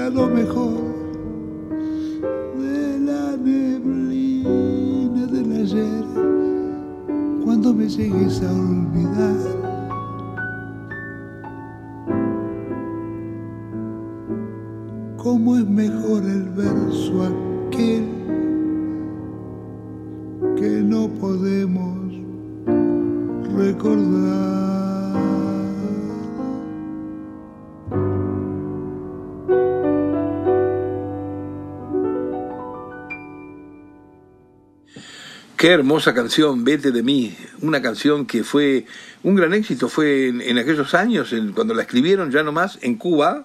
queda 0.00 0.10
lo 0.10 0.28
mejor 0.28 0.72
de 2.58 3.00
la 3.00 3.36
neblina 3.36 5.26
del 5.26 5.52
ayer 5.60 6.04
cuando 7.44 7.74
me 7.74 7.88
llegues 7.88 8.42
a 8.42 8.52
olvidar. 8.52 9.36
Cómo 15.16 15.56
es 15.56 15.68
mejor 15.68 16.22
el 16.22 16.48
verso 16.50 17.22
Qué 35.60 35.68
hermosa 35.68 36.14
canción, 36.14 36.64
Vete 36.64 36.90
de 36.90 37.02
mí, 37.02 37.36
una 37.60 37.82
canción 37.82 38.24
que 38.24 38.44
fue 38.44 38.86
un 39.22 39.34
gran 39.34 39.52
éxito, 39.52 39.90
fue 39.90 40.28
en, 40.28 40.56
aquellos 40.56 40.94
años, 40.94 41.34
cuando 41.54 41.74
la 41.74 41.82
escribieron 41.82 42.30
ya 42.30 42.42
nomás 42.42 42.78
en 42.80 42.96
Cuba, 42.96 43.44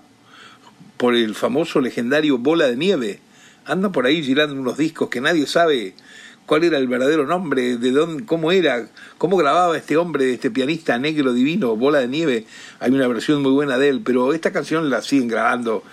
por 0.95 1.13
el 1.13 1.35
famoso 1.35 1.81
legendario 1.81 2.37
Bola 2.37 2.67
de 2.67 2.77
Nieve. 2.77 3.19
Anda 3.65 3.91
por 3.91 4.05
ahí 4.05 4.23
girando 4.23 4.55
unos 4.55 4.77
discos 4.77 5.09
que 5.09 5.19
nadie 5.19 5.45
sabe 5.45 5.93
cuál 6.45 6.63
era 6.63 6.77
el 6.77 6.87
verdadero 6.87 7.25
nombre, 7.25 7.75
de 7.75 7.91
dónde, 7.91 8.23
cómo 8.23 8.53
era, 8.53 8.87
cómo 9.17 9.35
grababa 9.35 9.75
este 9.75 9.97
hombre, 9.97 10.31
este 10.31 10.49
pianista 10.49 10.97
negro 10.97 11.33
divino, 11.33 11.75
Bola 11.75 11.99
de 11.99 12.07
Nieve. 12.07 12.45
Hay 12.79 12.91
una 12.91 13.09
versión 13.09 13.41
muy 13.41 13.51
buena 13.51 13.77
de 13.77 13.89
él, 13.89 13.99
pero 14.05 14.33
esta 14.33 14.53
canción 14.53 14.89
la 14.89 15.01
siguen 15.01 15.27
grabando 15.27 15.83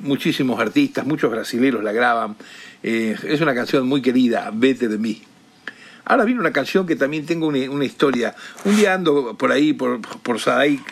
muchísimos 0.00 0.60
artistas, 0.60 1.04
muchos 1.04 1.28
brasileños 1.28 1.82
la 1.82 1.90
graban. 1.90 2.36
Eh, 2.84 3.16
es 3.24 3.40
una 3.40 3.52
canción 3.52 3.88
muy 3.88 4.00
querida, 4.00 4.52
Vete 4.54 4.86
de 4.86 4.96
mí. 4.96 5.22
Ahora 6.10 6.24
viene 6.24 6.40
una 6.40 6.50
canción 6.50 6.88
que 6.88 6.96
también 6.96 7.24
tengo 7.24 7.46
una, 7.46 7.84
historia. 7.84 8.34
Un 8.64 8.74
día 8.74 8.94
ando 8.94 9.36
por 9.36 9.52
ahí, 9.52 9.72
por, 9.72 10.00
por 10.00 10.40
Sadaik, 10.40 10.82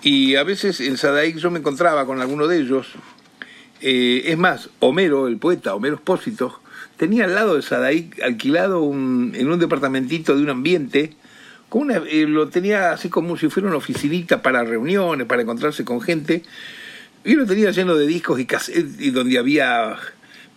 y 0.00 0.36
a 0.36 0.42
veces 0.42 0.80
en 0.80 0.96
Sadaik 0.96 1.36
yo 1.36 1.50
me 1.50 1.58
encontraba 1.58 2.06
con 2.06 2.18
alguno 2.22 2.46
de 2.46 2.60
ellos. 2.60 2.86
Eh, 3.82 4.22
es 4.24 4.38
más, 4.38 4.70
Homero, 4.78 5.28
el 5.28 5.36
poeta, 5.36 5.74
Homero 5.74 5.96
Espósito, 5.96 6.62
tenía 6.96 7.26
al 7.26 7.34
lado 7.34 7.56
de 7.56 7.62
Sadaik 7.62 8.22
alquilado 8.22 8.90
en 8.90 9.52
un 9.52 9.58
departamentito 9.58 10.34
de 10.34 10.42
un 10.42 10.48
ambiente, 10.48 11.12
con 11.68 11.90
eh, 11.90 12.24
lo 12.26 12.48
tenía 12.48 12.92
así 12.92 13.10
como 13.10 13.36
si 13.36 13.50
fuera 13.50 13.68
una 13.68 13.76
oficinita 13.76 14.40
para 14.40 14.64
reuniones, 14.64 15.26
para 15.26 15.42
encontrarse 15.42 15.84
con 15.84 16.00
gente, 16.00 16.42
y 17.22 17.34
lo 17.34 17.44
tenía 17.44 17.70
lleno 17.70 17.96
de 17.96 18.06
discos 18.06 18.40
y 18.40 18.46
y 18.98 19.10
donde 19.10 19.38
había 19.38 19.98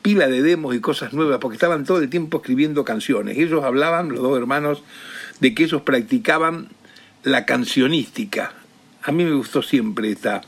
pila 0.02 0.28
de 0.28 0.42
demos 0.42 0.76
y 0.76 0.80
cosas 0.80 1.14
nuevas, 1.14 1.40
porque 1.40 1.56
estaban 1.56 1.86
todo 1.86 2.00
el 2.00 2.10
tiempo 2.10 2.38
escribiendo 2.38 2.84
canciones. 2.84 3.38
Ellos 3.38 3.64
hablaban, 3.64 4.10
los 4.10 4.22
dos 4.22 4.38
hermanos, 4.38 4.84
de 5.40 5.54
que 5.54 5.64
ellos 5.64 5.82
practicaban 5.82 6.70
la 7.24 7.46
cancionística. 7.46 8.54
A 9.04 9.12
mí 9.12 9.24
me 9.24 9.34
gustó 9.34 9.62
siempre 9.62 10.12
esta, 10.12 10.42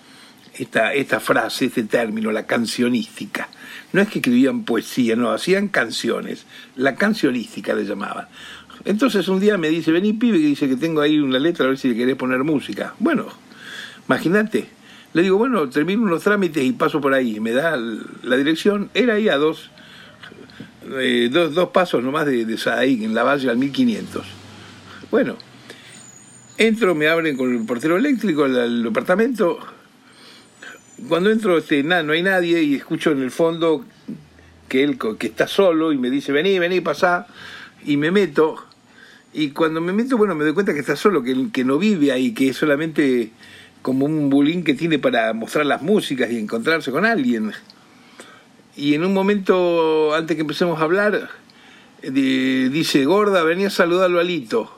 esta, 0.55 0.93
esta 0.93 1.19
frase, 1.19 1.65
este 1.65 1.83
término, 1.83 2.31
la 2.31 2.45
cancionística. 2.45 3.49
No 3.91 4.01
es 4.01 4.09
que 4.09 4.19
escribían 4.19 4.63
poesía, 4.63 5.15
no, 5.15 5.31
hacían 5.31 5.67
canciones. 5.67 6.45
La 6.75 6.95
cancionística 6.95 7.73
le 7.73 7.85
llamaban. 7.85 8.27
Entonces 8.85 9.27
un 9.27 9.39
día 9.39 9.57
me 9.57 9.69
dice, 9.69 9.91
vení 9.91 10.13
pibe, 10.13 10.39
que 10.39 10.45
dice 10.45 10.67
que 10.67 10.75
tengo 10.75 11.01
ahí 11.01 11.19
una 11.19 11.39
letra, 11.39 11.65
a 11.65 11.69
ver 11.69 11.77
si 11.77 11.89
le 11.89 11.95
querés 11.95 12.15
poner 12.15 12.43
música. 12.43 12.95
Bueno, 12.99 13.27
imagínate. 14.07 14.69
Le 15.13 15.21
digo, 15.21 15.37
bueno, 15.37 15.69
termino 15.69 16.03
unos 16.03 16.23
trámites 16.23 16.63
y 16.63 16.71
paso 16.73 16.99
por 16.99 17.13
ahí. 17.13 17.39
Me 17.39 17.51
da 17.51 17.77
la 17.77 18.35
dirección. 18.35 18.89
Era 18.93 19.15
ahí 19.15 19.29
a 19.29 19.37
dos, 19.37 19.69
eh, 20.99 21.29
dos, 21.31 21.53
dos, 21.53 21.69
pasos 21.69 22.03
nomás 22.03 22.25
de, 22.25 22.45
de 22.45 22.59
ahí, 22.71 23.03
en 23.03 23.13
la 23.13 23.23
valle 23.23 23.49
al 23.49 23.57
1500. 23.57 24.25
Bueno, 25.11 25.37
entro, 26.57 26.95
me 26.95 27.07
abren 27.07 27.37
con 27.37 27.55
el 27.55 27.65
portero 27.65 27.97
eléctrico 27.97 28.45
al 28.45 28.83
departamento 28.83 29.59
cuando 31.07 31.31
entro, 31.31 31.57
este, 31.57 31.83
nada, 31.83 32.03
no 32.03 32.13
hay 32.13 32.23
nadie 32.23 32.61
y 32.63 32.75
escucho 32.75 33.11
en 33.11 33.21
el 33.21 33.31
fondo 33.31 33.85
que 34.69 34.83
él 34.83 34.97
que 35.19 35.27
está 35.27 35.47
solo 35.47 35.91
y 35.91 35.97
me 35.97 36.09
dice, 36.09 36.31
vení, 36.31 36.57
vení, 36.59 36.81
pasá, 36.81 37.27
y 37.85 37.97
me 37.97 38.11
meto. 38.11 38.63
Y 39.33 39.49
cuando 39.49 39.81
me 39.81 39.93
meto, 39.93 40.17
bueno, 40.17 40.35
me 40.35 40.43
doy 40.43 40.53
cuenta 40.53 40.73
que 40.73 40.79
está 40.79 40.95
solo, 40.95 41.23
que, 41.23 41.51
que 41.51 41.63
no 41.63 41.77
vive 41.77 42.11
ahí, 42.11 42.33
que 42.33 42.49
es 42.49 42.57
solamente 42.57 43.31
como 43.83 44.05
un 44.05 44.31
bulín 44.31 44.63
que 44.63 44.73
tiene 44.73 44.97
para 44.97 45.31
mostrar 45.33 45.67
las 45.67 45.83
músicas 45.83 46.31
y 46.31 46.39
encontrarse 46.39 46.89
con 46.89 47.05
alguien. 47.05 47.51
Y 48.75 48.95
en 48.95 49.05
un 49.05 49.13
momento, 49.13 50.15
antes 50.15 50.35
que 50.35 50.41
empecemos 50.41 50.81
a 50.81 50.85
hablar, 50.85 51.29
dice, 52.01 53.05
gorda, 53.05 53.43
venía 53.43 53.67
a 53.67 53.69
saludarlo 53.69 54.17
a 54.17 54.21
Alito. 54.21 54.75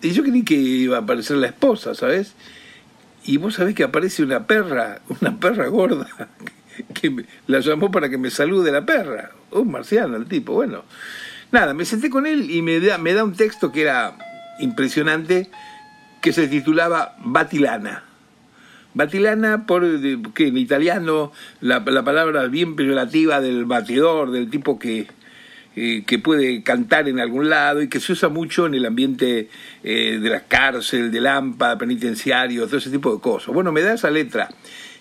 Y 0.00 0.10
yo 0.10 0.22
creí 0.22 0.44
que 0.44 0.54
iba 0.54 0.98
a 0.98 1.00
aparecer 1.00 1.38
la 1.38 1.48
esposa, 1.48 1.96
¿sabes? 1.96 2.36
y 3.24 3.36
vos 3.36 3.54
sabés 3.54 3.74
que 3.74 3.84
aparece 3.84 4.22
una 4.22 4.46
perra, 4.46 5.00
una 5.20 5.38
perra 5.38 5.68
gorda, 5.68 6.08
que 6.94 7.24
la 7.46 7.60
llamó 7.60 7.90
para 7.90 8.08
que 8.08 8.18
me 8.18 8.30
salude 8.30 8.72
la 8.72 8.84
perra. 8.84 9.30
Un 9.50 9.70
marciano 9.70 10.16
el 10.16 10.26
tipo, 10.26 10.54
bueno. 10.54 10.84
Nada, 11.50 11.74
me 11.74 11.84
senté 11.84 12.08
con 12.08 12.26
él 12.26 12.50
y 12.50 12.62
me 12.62 12.80
da, 12.80 12.96
me 12.98 13.12
da 13.12 13.24
un 13.24 13.34
texto 13.34 13.70
que 13.72 13.82
era 13.82 14.16
impresionante, 14.58 15.50
que 16.22 16.32
se 16.32 16.48
titulaba 16.48 17.16
Batilana. 17.18 18.04
Batilana, 18.94 19.66
por, 19.66 19.82
que 20.32 20.46
en 20.46 20.56
italiano, 20.56 21.32
la, 21.60 21.80
la 21.80 22.04
palabra 22.04 22.46
bien 22.46 22.76
peyorativa 22.76 23.40
del 23.40 23.64
batidor, 23.64 24.30
del 24.30 24.48
tipo 24.48 24.78
que, 24.78 25.08
eh, 25.74 26.04
que 26.06 26.18
puede 26.18 26.62
cantar 26.62 27.08
en 27.08 27.18
algún 27.18 27.50
lado 27.50 27.82
y 27.82 27.88
que 27.88 27.98
se 27.98 28.12
usa 28.12 28.28
mucho 28.28 28.66
en 28.66 28.74
el 28.74 28.86
ambiente 28.86 29.48
eh, 29.82 30.18
de 30.22 30.30
la 30.30 30.44
cárcel, 30.44 31.10
del 31.10 31.26
AMPA, 31.26 31.76
penitenciario, 31.76 32.66
todo 32.66 32.76
ese 32.76 32.90
tipo 32.90 33.14
de 33.14 33.20
cosas. 33.20 33.54
Bueno, 33.54 33.72
me 33.72 33.82
da 33.82 33.94
esa 33.94 34.10
letra. 34.10 34.48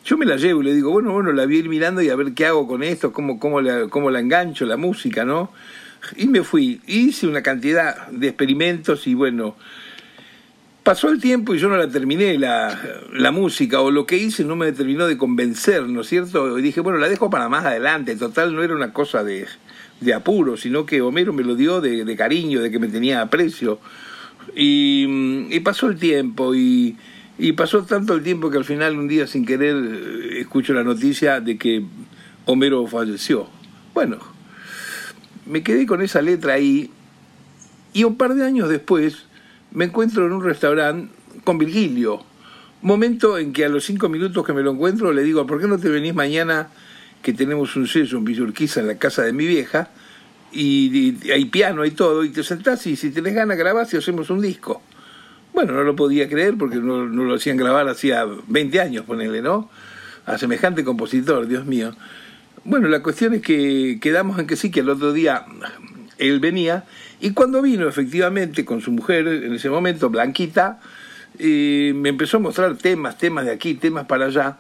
Yo 0.04 0.18
me 0.18 0.26
la 0.26 0.38
llevo 0.38 0.62
y 0.62 0.66
le 0.66 0.74
digo, 0.74 0.90
bueno, 0.92 1.12
bueno, 1.12 1.34
la 1.34 1.46
voy 1.46 1.58
a 1.58 1.60
ir 1.60 1.70
mirando 1.70 2.02
y 2.02 2.10
a 2.10 2.16
ver 2.16 2.34
qué 2.34 2.48
hago 2.48 2.68
con 2.68 2.82
esto, 2.82 3.14
cómo, 3.14 3.40
cómo, 3.40 3.62
la, 3.62 3.90
cómo 3.90 4.10
la 4.10 4.22
engancho, 4.22 4.66
la 4.66 4.78
música, 4.78 5.26
¿no? 5.26 5.52
Y 6.16 6.28
me 6.28 6.42
fui, 6.42 6.82
hice 6.88 7.28
una 7.28 7.44
cantidad 7.44 8.08
de 8.08 8.30
experimentos 8.30 9.06
y 9.06 9.14
bueno, 9.14 9.56
pasó 10.84 11.10
el 11.10 11.22
tiempo 11.22 11.54
y 11.54 11.60
yo 11.60 11.70
no 11.70 11.78
la 11.78 11.90
terminé 11.90 12.38
la, 12.38 12.80
la, 13.14 13.32
música 13.32 13.82
o 13.82 13.92
lo 13.92 14.06
que 14.06 14.18
hice 14.18 14.44
no 14.44 14.56
me 14.56 14.72
terminó 14.72 15.08
de 15.08 15.18
convencer, 15.18 15.84
¿no 15.84 16.02
es 16.02 16.08
cierto? 16.08 16.58
Y 16.58 16.62
dije, 16.62 16.82
bueno, 16.82 17.00
la 17.00 17.10
dejo 17.10 17.30
para 17.30 17.50
más 17.50 17.66
adelante, 17.66 18.16
total 18.16 18.56
no 18.56 18.64
era 18.64 18.76
una 18.76 18.94
cosa 18.94 19.24
de, 19.24 19.48
de 20.00 20.14
apuro, 20.14 20.58
sino 20.58 20.86
que 20.86 21.02
Homero 21.02 21.34
me 21.34 21.44
lo 21.44 21.56
dio 21.56 21.82
de, 21.82 22.16
cariño, 22.16 22.62
de 22.62 22.72
que 22.72 22.80
me 22.80 22.88
tenía 22.88 23.22
aprecio. 23.22 23.80
Y, 24.56 25.46
y 25.56 25.60
pasó 25.60 25.88
el 25.88 25.98
tiempo 25.98 26.56
y, 26.56 26.98
y, 27.38 27.52
pasó 27.54 27.84
tanto 27.84 28.16
el 28.16 28.24
tiempo 28.24 28.50
que 28.50 28.58
al 28.58 28.66
final 28.66 28.98
un 28.98 29.08
día 29.08 29.28
sin 29.28 29.46
querer 29.46 29.76
escucho 30.38 30.74
la 30.74 30.84
noticia 30.84 31.40
de 31.40 31.58
que 31.58 31.86
Homero 32.46 32.88
falleció. 32.88 33.48
Bueno, 33.94 34.18
me 35.46 35.62
quedé 35.62 35.86
con 35.86 36.02
esa 36.02 36.22
letra 36.22 36.54
ahí 36.54 36.90
y 37.94 38.04
un 38.04 38.18
par 38.18 38.34
de 38.34 38.46
años 38.46 38.68
después 38.68 39.26
me 39.72 39.86
encuentro 39.86 40.26
en 40.26 40.34
un 40.34 40.44
restaurante 40.44 41.14
con 41.44 41.58
Virgilio. 41.58 42.24
Momento 42.82 43.38
en 43.38 43.54
que 43.54 43.66
a 43.66 43.70
los 43.70 43.86
cinco 43.86 44.10
minutos 44.10 44.46
que 44.46 44.54
me 44.54 44.64
lo 44.64 44.72
encuentro 44.72 45.14
le 45.14 45.24
digo, 45.24 45.46
¿por 45.46 45.62
qué 45.62 45.68
no 45.68 45.78
te 45.78 45.90
venís 45.90 46.16
mañana 46.16 46.70
que 47.22 47.34
tenemos 47.34 47.76
un 47.76 47.88
sello 47.88 48.18
en 48.18 48.26
Villurquiza 48.26 48.80
en 48.80 48.88
la 48.88 48.98
casa 48.98 49.24
de 49.24 49.34
mi 49.34 49.46
vieja, 49.46 49.90
y, 50.52 51.32
hay 51.32 51.46
piano, 51.46 51.86
y 51.86 51.92
todo, 51.92 52.24
y 52.24 52.30
te 52.30 52.44
sentás 52.44 52.86
y 52.88 52.96
si 52.96 53.12
tenés 53.12 53.34
ganas 53.34 53.58
grabás 53.58 53.94
y 53.94 53.98
hacemos 53.98 54.30
un 54.30 54.42
disco. 54.42 54.82
Bueno, 55.54 55.74
no 55.74 55.84
lo 55.84 55.96
podía 55.96 56.28
creer 56.28 56.56
porque 56.58 56.78
no, 56.78 57.06
lo 57.06 57.36
hacían 57.36 57.58
grabar 57.58 57.88
hacía 57.88 58.26
20 58.48 58.80
años, 58.80 59.06
ponele, 59.06 59.42
¿no? 59.42 59.70
A 60.26 60.38
semejante 60.38 60.84
compositor, 60.84 61.48
Dios 61.48 61.66
mío. 61.66 61.96
Bueno, 62.64 62.88
la 62.88 63.02
cuestión 63.02 63.34
es 63.34 63.42
que 63.42 64.00
quedamos 64.02 64.40
en 64.40 64.48
que 64.48 64.56
sí, 64.56 64.72
que 64.72 64.82
el 64.82 64.90
otro 64.90 65.14
día 65.14 65.46
él 66.18 66.40
venía, 66.40 66.86
y 67.22 67.32
cuando 67.32 67.62
vino 67.62 67.88
efectivamente 67.88 68.66
con 68.66 68.82
su 68.82 68.92
mujer, 68.92 69.28
en 69.28 69.54
ese 69.54 69.70
momento, 69.70 70.10
Blanquita, 70.10 70.80
eh, 71.40 71.94
me 71.96 72.10
empezó 72.10 72.38
a 72.38 72.40
mostrar 72.42 72.76
temas, 72.78 73.18
temas 73.18 73.46
de 73.46 73.52
aquí, 73.52 73.76
temas 73.76 74.06
para 74.06 74.26
allá, 74.26 74.58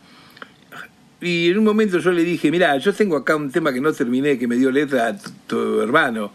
y 1.21 1.51
en 1.51 1.59
un 1.59 1.63
momento 1.63 1.99
yo 1.99 2.11
le 2.11 2.23
dije, 2.23 2.49
mira, 2.49 2.75
yo 2.77 2.93
tengo 2.93 3.15
acá 3.15 3.35
un 3.35 3.51
tema 3.51 3.71
que 3.71 3.79
no 3.79 3.93
terminé, 3.93 4.39
que 4.39 4.47
me 4.47 4.55
dio 4.55 4.71
letra 4.71 5.07
a 5.07 5.17
tu, 5.47 5.81
hermano. 5.81 6.33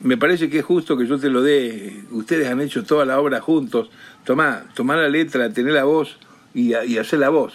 Me 0.00 0.16
parece 0.16 0.50
que 0.50 0.58
es 0.58 0.64
justo 0.64 0.96
que 0.96 1.06
yo 1.06 1.18
te 1.20 1.30
lo 1.30 1.40
dé. 1.40 2.02
Ustedes 2.10 2.48
han 2.48 2.60
hecho 2.60 2.82
toda 2.82 3.04
la 3.04 3.20
obra 3.20 3.40
juntos. 3.40 3.90
Tomá, 4.24 4.64
tomá 4.74 4.96
la 4.96 5.08
letra, 5.08 5.52
tené 5.52 5.70
la 5.70 5.84
voz 5.84 6.18
y, 6.52 6.74
y 6.74 6.98
hacer 6.98 7.20
la 7.20 7.28
voz. 7.28 7.54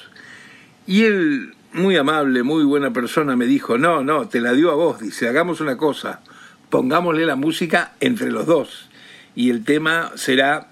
Y 0.87 1.03
él, 1.03 1.53
muy 1.73 1.97
amable, 1.97 2.43
muy 2.43 2.63
buena 2.63 2.93
persona, 2.93 3.35
me 3.35 3.45
dijo, 3.45 3.77
no, 3.77 4.01
no, 4.01 4.29
te 4.29 4.39
la 4.39 4.53
dio 4.53 4.71
a 4.71 4.75
vos. 4.75 5.01
Dice, 5.01 5.27
hagamos 5.27 5.59
una 5.59 5.75
cosa, 5.75 6.21
pongámosle 6.69 7.25
la 7.25 7.35
música 7.35 7.93
entre 7.99 8.31
los 8.31 8.45
dos. 8.45 8.89
Y 9.35 9.49
el 9.49 9.63
tema 9.63 10.11
será 10.15 10.67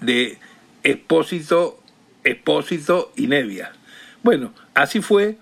de 0.00 0.38
Expósito, 0.82 1.80
Expósito 2.24 3.12
y 3.16 3.26
Nevia. 3.26 3.72
Bueno, 4.22 4.52
así 4.74 5.00
fue 5.00 5.38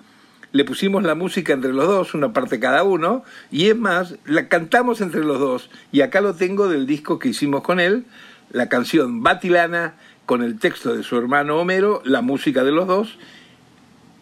le 0.53 0.65
pusimos 0.65 1.05
la 1.05 1.15
música 1.15 1.53
entre 1.53 1.73
los 1.73 1.87
dos, 1.87 2.15
una 2.15 2.33
parte 2.33 2.59
cada 2.59 2.83
uno, 2.83 3.25
y 3.53 3.69
es 3.69 3.77
más, 3.77 4.17
la 4.25 4.49
cantamos 4.49 5.01
entre 5.01 5.23
los 5.23 5.39
dos. 5.39 5.71
Y 5.93 6.01
acá 6.01 6.21
lo 6.21 6.35
tengo 6.35 6.69
del 6.69 6.87
disco 6.87 7.19
que 7.19 7.29
hicimos 7.29 7.63
con 7.63 7.79
él, 7.79 8.05
la 8.51 8.69
canción 8.69 9.23
Batilana, 9.23 9.95
con 10.27 10.43
el 10.43 10.59
texto 10.59 10.95
de 10.95 11.05
su 11.05 11.17
hermano 11.17 11.59
Homero, 11.59 12.03
la 12.05 12.21
música 12.21 12.65
de 12.65 12.73
los 12.73 12.89
dos, 12.89 13.19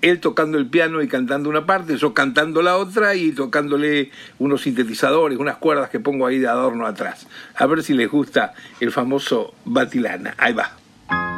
él 0.02 0.20
tocando 0.20 0.58
el 0.58 0.66
piano 0.66 1.02
y 1.02 1.08
cantando 1.08 1.48
una 1.48 1.66
parte, 1.66 1.96
yo 1.96 2.14
cantando 2.14 2.62
la 2.62 2.76
otra 2.76 3.14
y 3.14 3.32
tocándole 3.32 4.10
unos 4.38 4.62
sintetizadores, 4.62 5.38
unas 5.38 5.56
cuerdas 5.56 5.90
que 5.90 6.00
pongo 6.00 6.26
ahí 6.26 6.38
de 6.38 6.48
adorno 6.48 6.86
atrás. 6.86 7.26
A 7.56 7.66
ver 7.66 7.82
si 7.82 7.94
les 7.94 8.10
gusta 8.10 8.54
el 8.80 8.92
famoso 8.92 9.54
Batilana. 9.64 10.34
Ahí 10.38 10.52
va. 10.52 11.37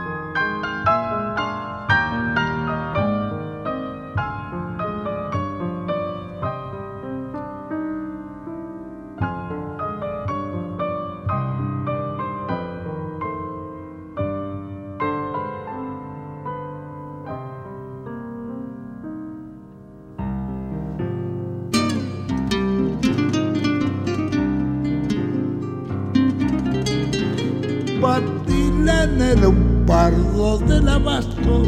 Del 30.67 30.89
abasto 30.89 31.63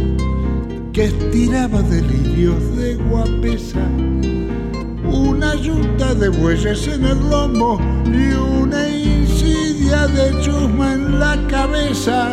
que 0.93 1.05
estiraba 1.05 1.83
delirios 1.83 2.77
de 2.77 2.97
guapesa, 2.97 3.87
una 5.05 5.55
yunta 5.55 6.15
de 6.15 6.29
bueyes 6.29 6.89
en 6.89 7.05
el 7.05 7.19
lomo 7.31 7.79
y 8.07 8.33
una 8.35 8.89
insidia 8.89 10.07
de 10.09 10.41
chusma 10.41 10.95
en 10.95 11.21
la 11.21 11.37
cabeza. 11.49 12.31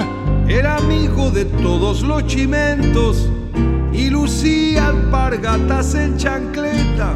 Era 0.48 0.78
amigo 0.78 1.30
de 1.30 1.46
todos 1.46 2.02
los 2.02 2.26
chimentos 2.26 3.30
y 3.94 4.10
lucía 4.10 4.88
alpargatas 4.88 5.94
en 5.94 6.18
chancleta. 6.18 7.14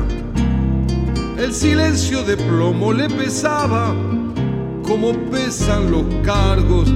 El 1.37 1.53
silencio 1.53 2.23
de 2.23 2.37
plomo 2.37 2.93
le 2.93 3.09
pesaba 3.09 3.95
como 4.83 5.13
pesan 5.31 5.91
los 5.91 6.03
cargos 6.23 6.93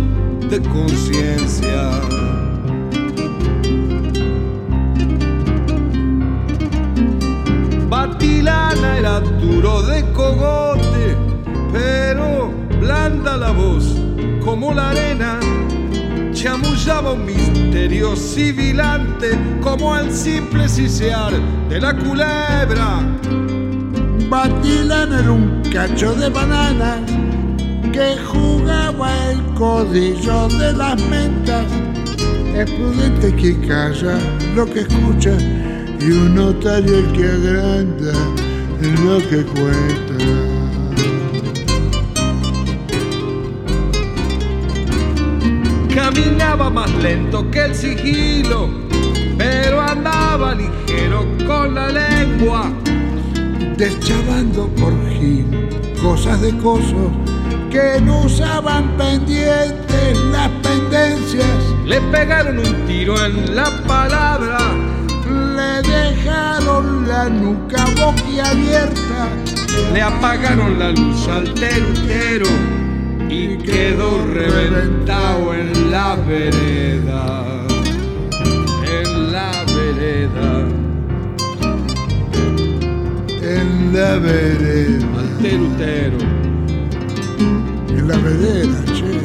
de 0.50 0.62
conciencia. 0.62 1.92
Batilana 7.90 8.98
era 8.98 9.20
duro 9.20 9.82
de 9.84 10.04
cogote, 10.14 11.18
pero 11.74 12.52
blanda 12.80 13.36
la 13.36 13.52
voz 13.52 13.96
como 14.44 14.74
la 14.74 14.92
arena. 14.92 15.40
Chamullaba 16.32 17.14
un 17.14 17.26
misterio 17.26 18.16
sibilante 18.16 19.38
como 19.62 19.98
el 19.98 20.12
simple 20.12 20.70
sisear 20.70 21.34
de 21.68 21.82
la 21.82 21.94
culebra. 21.94 23.02
Batilana 24.30 25.20
era 25.20 25.32
un 25.32 25.62
cacho 25.72 26.14
de 26.14 26.30
banana 26.30 27.17
que 27.98 28.16
jugaba 28.32 29.10
el 29.32 29.44
codillo 29.56 30.48
de 30.50 30.72
las 30.74 31.02
mentas. 31.10 31.66
Es 32.56 32.70
prudente 32.70 33.36
que 33.36 33.60
calla 33.68 34.20
lo 34.56 34.68
que 34.68 34.82
escucha 34.82 35.36
y 36.00 36.12
un 36.12 36.36
notario 36.36 37.00
el 37.00 37.12
que 37.14 37.24
agranda 37.24 38.14
lo 39.04 39.18
que 39.30 39.44
cuenta. 39.46 40.16
Caminaba 45.96 46.70
más 46.70 46.94
lento 47.02 47.50
que 47.50 47.66
el 47.66 47.74
sigilo, 47.74 48.70
pero 49.40 49.82
andaba 49.82 50.54
ligero 50.54 51.26
con 51.48 51.74
la 51.74 51.88
lengua. 51.88 52.72
Deschavando 53.76 54.68
por 54.76 54.94
Gil 55.10 55.46
cosas 56.00 56.40
de 56.42 56.56
cosos 56.58 57.12
que 57.78 58.02
no 58.02 58.22
usaban 58.22 58.98
pendientes 58.98 60.18
las 60.32 60.50
pendencias. 60.64 61.58
Le 61.86 62.02
pegaron 62.02 62.58
un 62.58 62.86
tiro 62.88 63.24
en 63.24 63.56
la 63.56 63.70
palabra, 63.86 64.58
Le 65.56 65.88
dejaron 65.88 67.08
la 67.08 67.30
nuca 67.30 67.86
boquiabierta. 68.02 69.20
le 69.94 70.02
apagaron 70.02 70.80
la 70.80 70.90
luz 70.90 71.28
al 71.28 71.54
terutero 71.54 72.48
y 73.30 73.58
quedó 73.58 74.26
reventado 74.26 75.54
en 75.54 75.92
la 75.92 76.16
vereda. 76.16 77.46
En 78.98 79.32
la 79.32 79.52
vereda, 79.76 80.50
En 83.60 83.94
la 83.94 84.18
vereda, 84.18 85.20
al 85.20 85.38
terutero, 85.44 86.37
en 87.98 88.08
la 88.08 88.18
vereda, 88.18 88.84
che, 88.94 89.20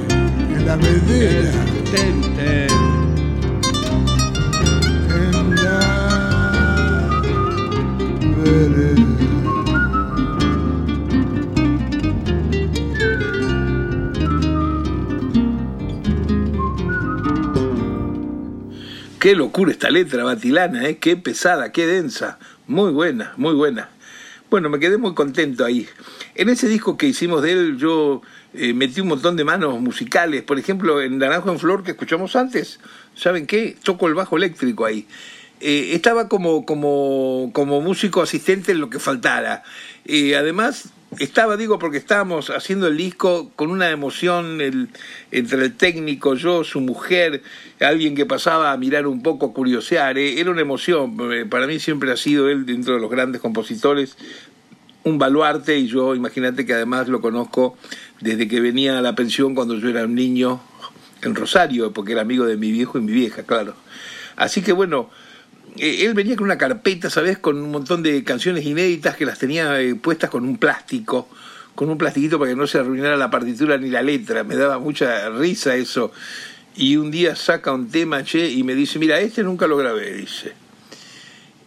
en 0.54 0.66
la 0.66 0.74
el 0.74 0.80
vereda, 0.80 1.64
terutero. 1.90 2.74
en 5.14 5.54
la 5.56 5.78
vereda. 8.36 9.06
Qué 19.20 19.36
locura 19.36 19.70
esta 19.70 19.88
letra, 19.90 20.24
Batilana, 20.24 20.88
¿eh? 20.88 20.98
qué 20.98 21.16
pesada, 21.16 21.70
qué 21.70 21.86
densa. 21.86 22.38
Muy 22.66 22.90
buena, 22.90 23.34
muy 23.36 23.54
buena. 23.54 23.88
Bueno, 24.52 24.68
me 24.68 24.78
quedé 24.78 24.98
muy 24.98 25.14
contento 25.14 25.64
ahí. 25.64 25.88
En 26.34 26.50
ese 26.50 26.68
disco 26.68 26.98
que 26.98 27.06
hicimos 27.06 27.40
de 27.40 27.52
él, 27.52 27.78
yo 27.78 28.20
eh, 28.52 28.74
metí 28.74 29.00
un 29.00 29.08
montón 29.08 29.34
de 29.34 29.44
manos 29.44 29.80
musicales. 29.80 30.42
Por 30.42 30.58
ejemplo, 30.58 31.00
en 31.00 31.16
Naranjo 31.16 31.50
en 31.50 31.58
Flor, 31.58 31.82
que 31.82 31.92
escuchamos 31.92 32.36
antes, 32.36 32.78
¿saben 33.14 33.46
qué? 33.46 33.78
Toco 33.82 34.08
el 34.08 34.14
bajo 34.14 34.36
eléctrico 34.36 34.84
ahí. 34.84 35.06
Eh, 35.60 35.92
estaba 35.94 36.28
como, 36.28 36.66
como, 36.66 37.48
como 37.54 37.80
músico 37.80 38.20
asistente 38.20 38.72
en 38.72 38.80
lo 38.80 38.90
que 38.90 38.98
faltara. 38.98 39.62
Eh, 40.04 40.36
además, 40.36 40.90
estaba, 41.18 41.56
digo, 41.56 41.78
porque 41.78 41.98
estábamos 41.98 42.50
haciendo 42.50 42.86
el 42.86 42.96
disco 42.96 43.50
con 43.54 43.70
una 43.70 43.90
emoción 43.90 44.60
el- 44.60 44.88
entre 45.30 45.64
el 45.64 45.74
técnico, 45.76 46.34
yo, 46.34 46.64
su 46.64 46.80
mujer, 46.80 47.42
alguien 47.80 48.14
que 48.14 48.26
pasaba 48.26 48.72
a 48.72 48.76
mirar 48.76 49.06
un 49.06 49.22
poco, 49.22 49.52
curiosear. 49.52 50.18
eh, 50.18 50.40
Era 50.40 50.50
una 50.50 50.62
emoción. 50.62 51.16
Eh, 51.32 51.44
Para 51.46 51.66
mí 51.66 51.78
siempre 51.78 52.10
ha 52.12 52.16
sido 52.16 52.48
él, 52.48 52.64
dentro 52.66 52.94
de 52.94 53.00
los 53.00 53.10
grandes 53.10 53.40
compositores, 53.40 54.16
un 55.04 55.18
baluarte 55.18 55.76
y 55.78 55.88
yo, 55.88 56.14
imagínate 56.14 56.64
que 56.64 56.74
además 56.74 57.08
lo 57.08 57.20
conozco 57.20 57.76
desde 58.20 58.46
que 58.48 58.60
venía 58.60 58.98
a 58.98 59.02
la 59.02 59.14
pensión 59.14 59.54
cuando 59.54 59.76
yo 59.78 59.88
era 59.88 60.04
un 60.04 60.14
niño 60.14 60.60
en 61.22 61.34
Rosario, 61.34 61.92
porque 61.92 62.12
era 62.12 62.22
amigo 62.22 62.46
de 62.46 62.56
mi 62.56 62.70
viejo 62.72 62.98
y 62.98 63.00
mi 63.02 63.12
vieja, 63.12 63.42
claro. 63.42 63.74
Así 64.36 64.62
que 64.62 64.72
bueno, 64.72 65.10
él 65.78 66.14
venía 66.14 66.36
con 66.36 66.44
una 66.44 66.58
carpeta, 66.58 67.10
¿sabes? 67.10 67.38
Con 67.38 67.56
un 67.62 67.70
montón 67.70 68.02
de 68.02 68.22
canciones 68.24 68.64
inéditas 68.64 69.16
que 69.16 69.24
las 69.26 69.38
tenía 69.38 69.80
eh, 69.80 69.94
puestas 69.94 70.30
con 70.30 70.44
un 70.44 70.58
plástico, 70.58 71.28
con 71.74 71.88
un 71.88 71.98
plastiquito 71.98 72.38
para 72.38 72.50
que 72.50 72.56
no 72.56 72.66
se 72.66 72.78
arruinara 72.78 73.16
la 73.16 73.30
partitura 73.30 73.78
ni 73.78 73.88
la 73.88 74.02
letra. 74.02 74.44
Me 74.44 74.56
daba 74.56 74.78
mucha 74.78 75.28
risa 75.30 75.74
eso. 75.76 76.12
Y 76.76 76.96
un 76.96 77.10
día 77.10 77.36
saca 77.36 77.72
un 77.72 77.90
tema, 77.90 78.24
che, 78.24 78.48
y 78.50 78.62
me 78.62 78.74
dice, 78.74 78.98
mira, 78.98 79.20
este 79.20 79.42
nunca 79.42 79.66
lo 79.66 79.76
grabé, 79.76 80.12
dice. 80.14 80.52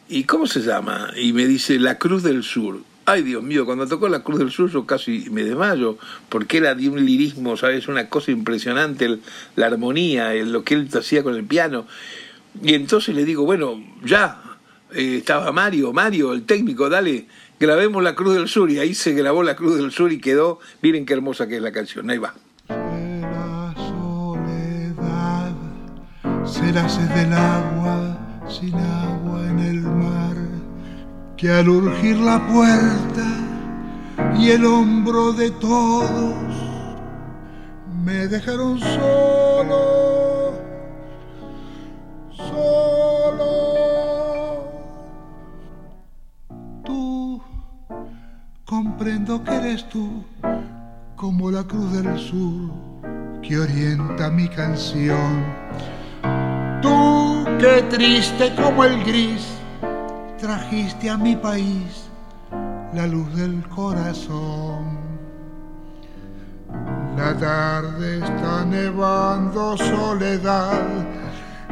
¿Y 0.08 0.24
cómo 0.24 0.46
se 0.48 0.62
llama? 0.62 1.12
Y 1.16 1.34
me 1.34 1.48
dice 1.48 1.80
La 1.80 1.98
Cruz 1.98 2.24
del 2.24 2.44
Sur. 2.44 2.80
Ay, 3.08 3.22
Dios 3.22 3.44
mío, 3.44 3.66
cuando 3.66 3.88
tocó 3.88 4.08
La 4.10 4.22
Cruz 4.24 4.40
del 4.40 4.52
Sur 4.52 4.72
yo 4.72 4.86
casi 4.86 5.28
me 5.32 5.44
desmayo, 5.44 5.98
porque 6.30 6.58
era 6.58 6.74
de 6.74 6.90
un 6.90 7.04
lirismo, 7.06 7.56
¿sabes? 7.56 7.88
Una 7.88 8.10
cosa 8.10 8.32
impresionante, 8.32 9.06
el- 9.06 9.22
la 9.56 9.68
armonía, 9.68 10.34
el- 10.34 10.52
lo 10.52 10.64
que 10.64 10.74
él 10.76 10.90
hacía 10.94 11.22
con 11.24 11.36
el 11.36 11.44
piano. 11.44 11.86
Y 12.62 12.74
entonces 12.74 13.16
le 13.16 13.26
digo, 13.26 13.46
bueno, 13.46 13.84
ya, 14.04 14.42
eh, 14.94 15.18
estaba 15.18 15.52
Mario, 15.52 15.94
Mario, 15.94 16.34
el 16.34 16.44
técnico, 16.46 16.90
dale, 16.90 17.28
grabemos 17.60 18.04
La 18.04 18.16
Cruz 18.16 18.36
del 18.36 18.48
Sur. 18.48 18.70
Y 18.72 18.80
ahí 18.80 18.94
se 18.94 19.14
grabó 19.14 19.44
La 19.44 19.56
Cruz 19.56 19.78
del 19.78 19.92
Sur 19.92 20.12
y 20.12 20.20
quedó, 20.20 20.60
miren 20.82 21.06
qué 21.06 21.14
hermosa 21.14 21.48
que 21.48 21.58
es 21.58 21.62
la 21.62 21.72
canción, 21.72 22.10
ahí 22.10 22.18
va. 22.18 22.34
La 22.68 23.74
soledad 23.78 25.56
será 26.46 26.90
sed 26.90 27.10
del 27.10 27.34
agua 27.34 28.18
sin 28.48 28.76
agua 28.76 29.48
en 29.50 29.60
el 29.60 29.82
mar, 29.82 30.36
que 31.38 31.50
al 31.50 31.70
urgir 31.70 32.18
la 32.18 32.46
puerta 32.48 33.46
y 34.38 34.52
el 34.52 34.66
hombro 34.66 35.34
de 35.34 35.52
todos 35.52 36.36
me 38.04 38.28
dejaron 38.28 38.80
solo, 38.80 40.35
solo. 42.50 43.50
Tú 46.84 47.42
comprendo 48.66 49.44
que 49.44 49.56
eres 49.56 49.88
tú 49.90 50.24
como 51.16 51.52
la 51.52 51.64
cruz 51.64 51.92
del 51.94 52.18
sur 52.18 52.72
que 53.42 53.60
orienta 53.60 54.30
mi 54.30 54.48
canción. 54.48 55.44
Tú 56.82 57.46
que 57.60 57.82
triste 57.90 58.54
como 58.56 58.84
el 58.84 59.04
gris 59.04 59.46
trajiste 60.40 61.10
a 61.10 61.18
mi 61.18 61.36
país 61.36 62.10
la 62.94 63.08
luz 63.08 63.34
del 63.36 63.68
corazón. 63.70 64.98
La 67.18 67.38
tarde 67.38 68.18
está 68.18 68.66
nevando 68.66 69.78
soledad, 69.78 70.82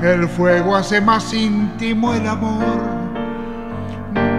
el 0.04 0.28
fuego 0.28 0.76
hace 0.76 1.00
más 1.00 1.34
íntimo 1.34 2.14
el 2.14 2.28
amor. 2.28 2.64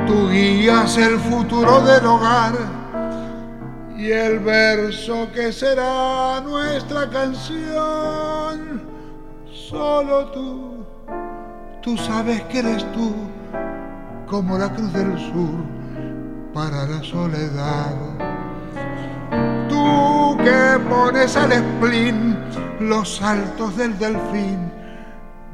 Tú 0.07 0.29
guías 0.29 0.97
el 0.99 1.19
futuro 1.19 1.81
del 1.81 2.05
hogar 2.05 2.53
y 3.97 4.11
el 4.11 4.41
verso 4.41 5.29
que 5.33 5.53
será 5.53 6.43
nuestra 6.43 7.09
canción. 7.09 8.83
Solo 9.51 10.27
tú, 10.27 10.85
tú 11.83 11.97
sabes 11.97 12.43
que 12.43 12.59
eres 12.59 12.85
tú, 12.93 13.15
como 14.27 14.59
la 14.59 14.71
cruz 14.71 14.93
del 14.93 15.19
sur 15.19 15.65
para 16.53 16.85
la 16.85 17.03
soledad. 17.03 17.95
Tú 19.71 20.37
que 20.45 20.79
pones 20.91 21.35
al 21.37 21.53
spleen 21.53 22.39
los 22.81 23.17
saltos 23.17 23.77
del 23.79 23.99
delfín 23.99 24.84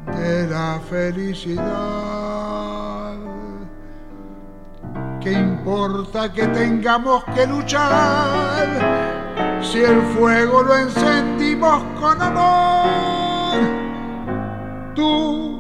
de 0.07 0.47
la 0.49 0.81
felicidad. 0.89 2.01
¿Qué 5.21 5.33
importa 5.33 6.33
que 6.33 6.47
tengamos 6.49 7.23
que 7.35 7.47
luchar 7.47 8.67
si 9.63 9.79
el 9.79 10.01
fuego 10.15 10.63
lo 10.63 10.77
encendimos 10.77 11.83
con 12.01 12.23
amor? 12.23 13.61
Tú, 14.95 15.59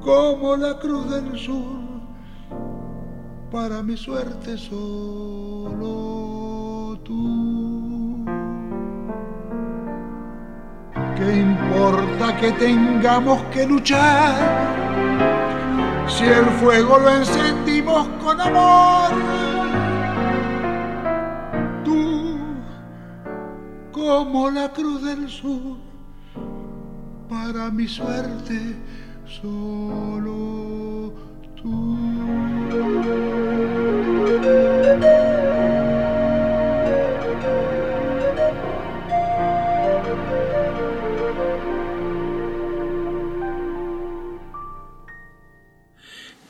como 0.00 0.56
la 0.56 0.78
cruz 0.78 1.08
del 1.10 1.38
sur, 1.38 1.82
para 3.52 3.82
mi 3.82 3.96
suerte 3.96 4.58
solo 4.58 5.78
tú. 7.04 7.41
¿Qué 11.24 11.36
importa 11.36 12.36
que 12.36 12.50
tengamos 12.52 13.40
que 13.52 13.64
luchar 13.64 14.34
si 16.08 16.24
el 16.24 16.46
fuego 16.60 16.98
lo 16.98 17.10
encendimos 17.10 18.08
con 18.24 18.40
amor? 18.40 19.10
Tú, 21.84 22.38
como 23.92 24.50
la 24.50 24.72
cruz 24.72 25.04
del 25.04 25.28
sur, 25.28 25.76
para 27.28 27.70
mi 27.70 27.86
suerte 27.86 28.76
solo 29.24 31.12
tú. 31.54 31.98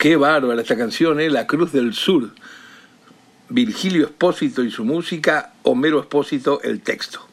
Qué 0.02 0.16
bárbara 0.16 0.60
esta 0.60 0.76
canción, 0.76 1.20
¿eh? 1.20 1.30
La 1.30 1.46
Cruz 1.46 1.70
del 1.70 1.94
Sur. 1.94 2.30
Virgilio 3.48 4.06
Espósito 4.06 4.64
y 4.64 4.70
su 4.72 4.84
música, 4.84 5.52
Homero 5.62 6.00
Espósito 6.00 6.60
el 6.64 6.80
texto. 6.80 7.24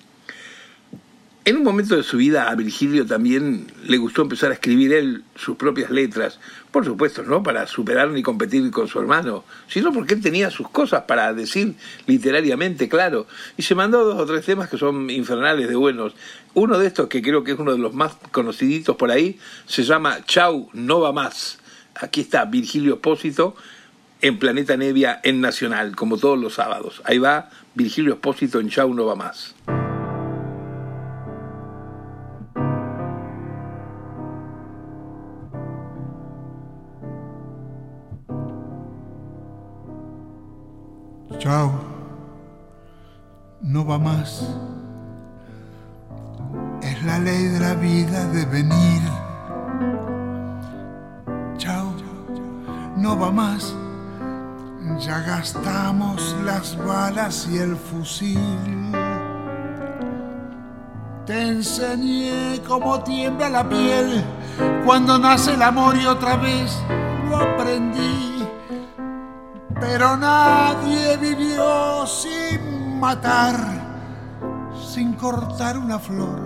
En 1.45 1.57
un 1.57 1.63
momento 1.63 1.95
de 1.95 2.03
su 2.03 2.17
vida 2.17 2.47
a 2.47 2.53
Virgilio 2.53 3.07
también 3.07 3.65
le 3.85 3.97
gustó 3.97 4.21
empezar 4.21 4.51
a 4.51 4.53
escribir 4.53 4.93
él 4.93 5.23
sus 5.33 5.57
propias 5.57 5.89
letras, 5.89 6.39
por 6.69 6.85
supuesto, 6.85 7.23
no 7.23 7.41
para 7.41 7.65
superar 7.65 8.11
ni 8.11 8.21
competir 8.21 8.69
con 8.69 8.87
su 8.87 8.99
hermano, 8.99 9.45
sino 9.67 9.91
porque 9.91 10.13
él 10.13 10.21
tenía 10.21 10.51
sus 10.51 10.69
cosas 10.69 11.05
para 11.07 11.33
decir 11.33 11.73
literariamente, 12.05 12.87
claro, 12.87 13.25
y 13.57 13.63
se 13.63 13.73
mandó 13.73 14.03
dos 14.05 14.19
o 14.19 14.27
tres 14.27 14.45
temas 14.45 14.69
que 14.69 14.77
son 14.77 15.09
infernales 15.09 15.67
de 15.69 15.75
buenos. 15.75 16.13
Uno 16.53 16.77
de 16.77 16.85
estos, 16.85 17.07
que 17.07 17.23
creo 17.23 17.43
que 17.43 17.53
es 17.53 17.57
uno 17.57 17.71
de 17.71 17.79
los 17.79 17.95
más 17.95 18.13
conociditos 18.29 18.95
por 18.95 19.09
ahí, 19.09 19.39
se 19.65 19.81
llama 19.81 20.23
Chau, 20.27 20.69
no 20.73 20.99
va 20.99 21.11
más. 21.11 21.58
Aquí 21.99 22.21
está 22.21 22.45
Virgilio 22.45 22.95
Espósito 22.95 23.55
en 24.21 24.39
Planeta 24.39 24.77
Nevia 24.77 25.19
en 25.23 25.41
Nacional, 25.41 25.95
como 25.95 26.17
todos 26.17 26.39
los 26.39 26.53
sábados. 26.53 27.01
Ahí 27.05 27.17
va 27.17 27.49
Virgilio 27.75 28.13
Espósito 28.13 28.59
en 28.59 28.69
Chau, 28.69 28.93
no 28.93 29.05
va 29.05 29.15
más. 29.15 29.55
Chao, 41.37 41.71
no 43.61 43.85
va 43.85 43.97
más. 43.97 44.45
Es 46.81 47.03
la 47.03 47.19
ley 47.19 47.45
de 47.45 47.59
la 47.59 47.75
vida 47.75 48.27
de 48.31 48.45
venir. 48.45 49.08
No 52.99 53.17
va 53.17 53.31
más. 53.31 53.73
Ya 54.99 55.19
gastamos 55.21 56.35
las 56.43 56.77
balas 56.77 57.47
y 57.49 57.57
el 57.57 57.75
fusil. 57.75 58.91
Te 61.25 61.41
enseñé 61.41 62.61
cómo 62.67 63.03
tiembla 63.03 63.49
la 63.49 63.67
piel 63.67 64.23
cuando 64.85 65.17
nace 65.17 65.53
el 65.53 65.61
amor 65.61 65.95
y 65.95 66.05
otra 66.05 66.37
vez 66.37 66.75
lo 67.29 67.37
aprendí 67.37 68.29
pero 69.79 70.17
nadie 70.17 71.17
vivió 71.17 72.05
sin 72.05 72.99
matar, 72.99 73.55
sin 74.93 75.13
cortar 75.13 75.77
una 75.77 75.97
flor, 75.97 76.39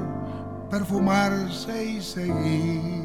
perfumarse 0.69 1.83
y 1.83 2.01
seguir. 2.01 3.02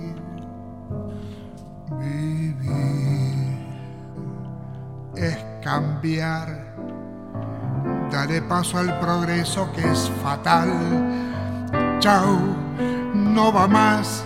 Cambiar, 5.68 6.48
daré 8.11 8.40
paso 8.40 8.78
al 8.78 8.98
progreso 9.00 9.70
que 9.74 9.83
es 9.83 10.11
fatal. 10.22 10.70
Chao, 11.98 12.38
no 13.12 13.52
va 13.52 13.68
más, 13.68 14.24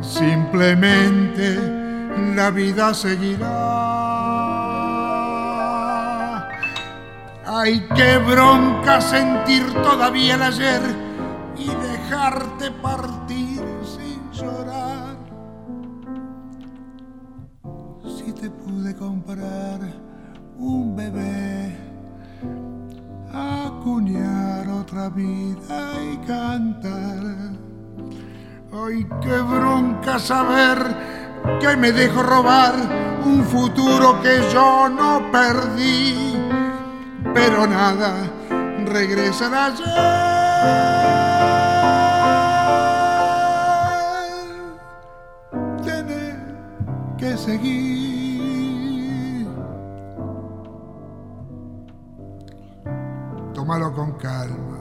simplemente 0.00 1.58
la 2.34 2.50
vida 2.50 2.94
seguirá. 2.94 3.48
Ay, 7.44 7.86
qué 7.94 8.16
bronca 8.16 9.02
sentir 9.02 9.74
todavía 9.82 10.36
el 10.36 10.42
ayer 10.42 10.80
y 11.58 11.66
dejarte 11.66 12.70
partir 12.70 13.17
Ay, 28.88 29.06
qué 29.20 29.38
bronca 29.40 30.18
saber 30.18 30.78
que 31.60 31.76
me 31.76 31.92
dejo 31.92 32.22
robar 32.22 32.74
un 33.22 33.44
futuro 33.44 34.22
que 34.22 34.40
yo 34.50 34.88
no 34.88 35.30
perdí 35.30 36.38
pero 37.34 37.66
nada 37.66 38.14
regresará 38.86 39.66
ayer. 39.66 39.84
Tener 45.84 46.36
que 47.18 47.36
seguir. 47.36 48.26
Tómalo 53.52 53.92
con 53.92 54.12
calma. 54.12 54.78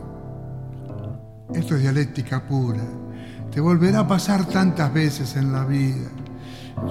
Esto 1.53 1.76
es 1.76 1.82
dialéctica 1.82 2.41
pura. 2.41 3.07
Te 3.51 3.59
volverá 3.61 3.99
a 3.99 4.07
pasar 4.07 4.45
tantas 4.45 4.93
veces 4.93 5.35
en 5.35 5.51
la 5.51 5.65
vida. 5.65 6.09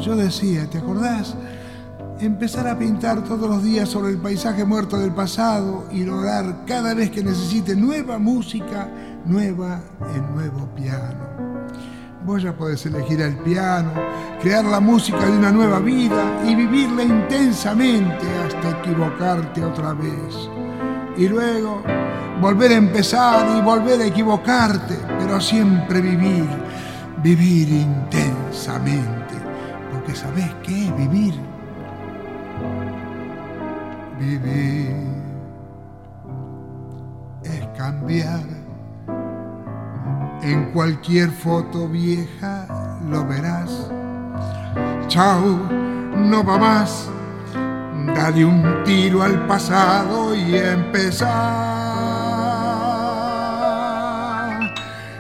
Yo 0.01 0.17
decía, 0.17 0.69
¿te 0.69 0.79
acordás? 0.79 1.37
empezar 2.21 2.67
a 2.67 2.79
pintar 2.79 3.23
todos 3.25 3.49
los 3.49 3.63
días 3.63 3.89
sobre 3.89 4.13
el 4.13 4.19
paisaje 4.19 4.65
muerto 4.65 4.99
del 4.99 5.13
pasado 5.13 5.87
y 5.91 6.05
lograr 6.05 6.65
cada 6.67 6.95
vez 6.95 7.11
que 7.11 7.23
necesite 7.23 7.77
nueva 7.77 8.19
música, 8.19 8.89
nueva 9.27 9.81
en 10.15 10.35
nuevo 10.35 10.67
piano. 10.75 11.27
Vos 12.25 12.43
ya 12.43 12.57
podés 12.57 12.85
elegir 12.87 13.21
el 13.21 13.37
piano, 13.37 13.93
crear 14.41 14.65
la 14.65 14.81
música 14.81 15.27
de 15.27 15.37
una 15.37 15.53
nueva 15.53 15.79
vida 15.79 16.43
y 16.45 16.55
vivirla 16.55 17.05
intensamente 17.05 18.27
hasta 18.45 18.81
equivocarte 18.81 19.65
otra 19.65 19.93
vez. 19.93 20.51
Y 21.17 21.29
luego 21.29 21.83
volver 22.41 22.73
a 22.73 22.77
empezar 22.77 23.47
y 23.57 23.61
volver 23.63 24.01
a 24.01 24.07
equivocarte, 24.07 24.97
pero 25.27 25.41
siempre 25.41 26.01
vivir, 26.01 26.47
vivir 27.21 27.69
intensamente, 27.69 29.35
porque 29.93 30.15
sabés 30.15 30.49
qué 30.63 30.87
es 30.87 30.97
vivir 30.97 31.35
Vivir 34.21 34.95
es 37.43 37.67
cambiar. 37.77 38.41
En 40.43 40.71
cualquier 40.73 41.29
foto 41.31 41.89
vieja 41.89 42.67
lo 43.11 43.27
verás. 43.27 43.91
Chao, 45.09 45.69
no 46.17 46.43
va 46.45 46.57
más. 46.57 47.11
Dale 48.15 48.45
un 48.45 48.85
tiro 48.85 49.23
al 49.23 49.47
pasado 49.47 50.35
y 50.35 50.57
empezar. 50.57 51.66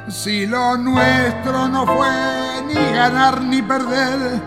Si 0.08 0.46
lo 0.46 0.76
nuestro 0.76 1.66
no 1.68 1.84
fue 1.84 2.62
ni 2.68 2.74
ganar 2.74 3.42
ni 3.42 3.60
perder, 3.60 4.40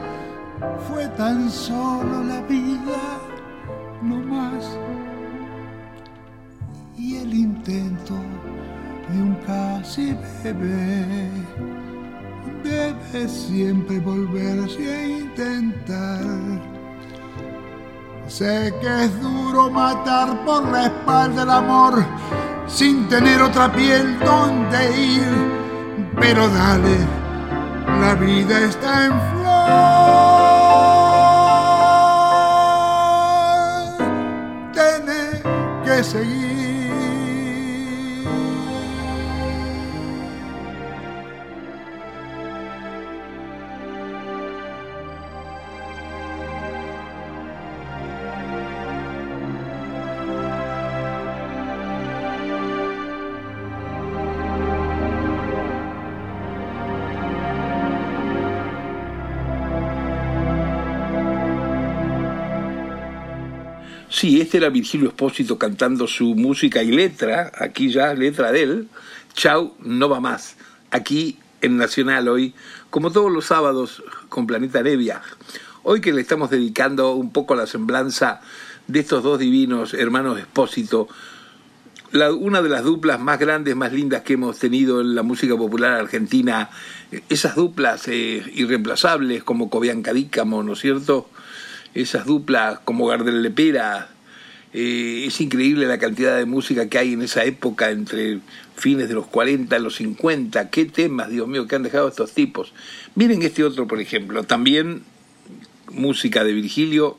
fue 0.88 1.06
tan 1.10 1.50
solo 1.50 2.24
la 2.24 2.40
vida 2.42 3.20
no 4.02 4.16
más. 4.20 4.78
Y 6.98 7.18
el 7.18 7.34
intento 7.34 8.14
de 9.10 9.22
un 9.22 9.36
casi 9.46 10.16
bebé, 10.44 11.30
de 12.64 12.96
es 13.14 13.32
siempre 13.32 14.00
volverse 14.00 14.96
a 14.96 15.08
intentar. 15.08 16.24
Sé 18.28 18.74
que 18.80 19.04
es 19.04 19.22
duro 19.22 19.70
matar 19.70 20.46
por 20.46 20.66
la 20.70 20.86
espalda 20.86 21.44
el 21.44 21.50
amor 21.50 22.06
sin 22.70 23.08
tener 23.10 23.42
otra 23.42 23.72
piel 23.72 24.20
donde 24.20 24.98
ir, 24.98 25.26
pero 26.20 26.48
dale, 26.50 26.98
la 28.00 28.14
vida 28.16 28.60
está 28.62 29.06
en 29.06 29.14
flor. 29.32 29.50
Tiene 34.74 35.42
que 35.84 36.04
seguir. 36.04 36.49
Sí, 64.30 64.40
este 64.40 64.58
era 64.58 64.70
Virgilio 64.70 65.08
Espósito 65.08 65.58
cantando 65.58 66.06
su 66.06 66.36
música 66.36 66.84
y 66.84 66.92
letra, 66.92 67.52
aquí 67.58 67.90
ya 67.90 68.14
letra 68.14 68.52
de 68.52 68.62
él, 68.62 68.88
Chau, 69.34 69.74
no 69.80 70.08
va 70.08 70.20
más, 70.20 70.56
aquí 70.92 71.40
en 71.62 71.78
Nacional 71.78 72.28
hoy, 72.28 72.54
como 72.92 73.12
todos 73.12 73.32
los 73.32 73.46
sábados 73.46 74.04
con 74.30 74.46
Planeta 74.46 74.84
Nevia. 74.84 75.24
Hoy 75.82 76.00
que 76.00 76.14
le 76.14 76.22
estamos 76.22 76.52
dedicando 76.52 77.16
un 77.16 77.32
poco 77.32 77.56
a 77.56 77.58
la 77.58 77.66
semblanza 77.66 78.42
de 78.86 79.00
estos 79.00 79.24
dos 79.24 79.40
divinos 79.40 79.96
hermanos 79.96 80.38
Espósito, 80.38 81.08
una 82.40 82.62
de 82.62 82.70
las 82.70 82.84
duplas 82.84 83.20
más 83.20 83.40
grandes, 83.40 83.76
más 83.76 83.92
lindas 83.94 84.22
que 84.22 84.34
hemos 84.34 84.60
tenido 84.60 85.02
en 85.02 85.16
la 85.16 85.24
música 85.24 85.58
popular 85.58 85.94
argentina, 85.94 86.70
esas 87.30 87.56
duplas 87.56 88.08
eh, 88.08 88.44
irreemplazables 88.54 89.44
como 89.44 89.72
Cobianca 89.72 90.14
Dícamo, 90.14 90.62
¿no 90.62 90.74
es 90.74 90.80
cierto?, 90.82 91.32
esas 91.96 92.28
duplas 92.28 92.78
como 92.86 93.08
Gardel 93.08 93.42
Lepera. 93.42 94.10
Eh, 94.74 95.26
es 95.28 95.42
increíble 95.42 95.88
la 95.88 95.98
cantidad 95.98 96.38
de 96.38 96.46
música 96.46 96.88
que 96.88 97.00
hay 97.00 97.14
en 97.14 97.22
esa 97.22 97.44
época, 97.44 97.90
entre 97.90 98.40
fines 98.76 99.08
de 99.08 99.16
los 99.16 99.28
40 99.28 99.78
y 99.78 99.82
los 99.82 99.96
50. 99.96 100.70
Qué 100.70 100.86
temas, 100.86 101.30
Dios 101.30 101.48
mío, 101.48 101.68
que 101.68 101.76
han 101.76 101.84
dejado 101.84 102.08
estos 102.08 102.34
tipos. 102.34 102.74
Miren 103.16 103.42
este 103.42 103.64
otro, 103.64 103.88
por 103.88 104.00
ejemplo, 104.00 104.44
también 104.44 105.04
música 105.92 106.44
de 106.44 106.54
Virgilio 106.54 107.18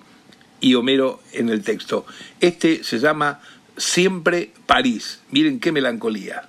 y 0.61 0.75
Homero 0.75 1.21
en 1.33 1.49
el 1.49 1.63
texto. 1.63 2.07
Este 2.41 2.85
se 2.85 2.99
llama 2.99 3.41
Siempre 3.77 4.53
París. 4.67 5.21
Miren 5.31 5.59
qué 5.59 5.73
melancolía. 5.73 6.47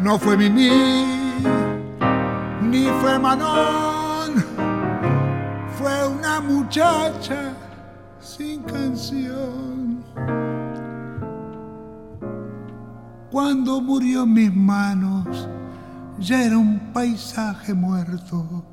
No 0.00 0.18
fue 0.18 0.36
Mimi, 0.36 0.70
ni 2.62 2.86
fue 3.00 3.18
Manon, 3.18 4.34
fue 5.78 6.08
una 6.08 6.40
muchacha 6.40 7.63
sin 8.36 8.62
canción. 8.62 10.02
Cuando 13.30 13.80
murió 13.80 14.24
en 14.24 14.32
mis 14.32 14.54
manos, 14.54 15.48
ya 16.18 16.44
era 16.44 16.58
un 16.58 16.92
paisaje 16.92 17.74
muerto, 17.74 18.64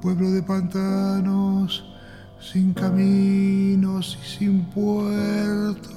pueblo 0.00 0.30
de 0.30 0.42
pantanos, 0.42 1.84
sin 2.40 2.74
caminos 2.74 4.18
y 4.22 4.26
sin 4.38 4.64
puertos. 4.66 5.96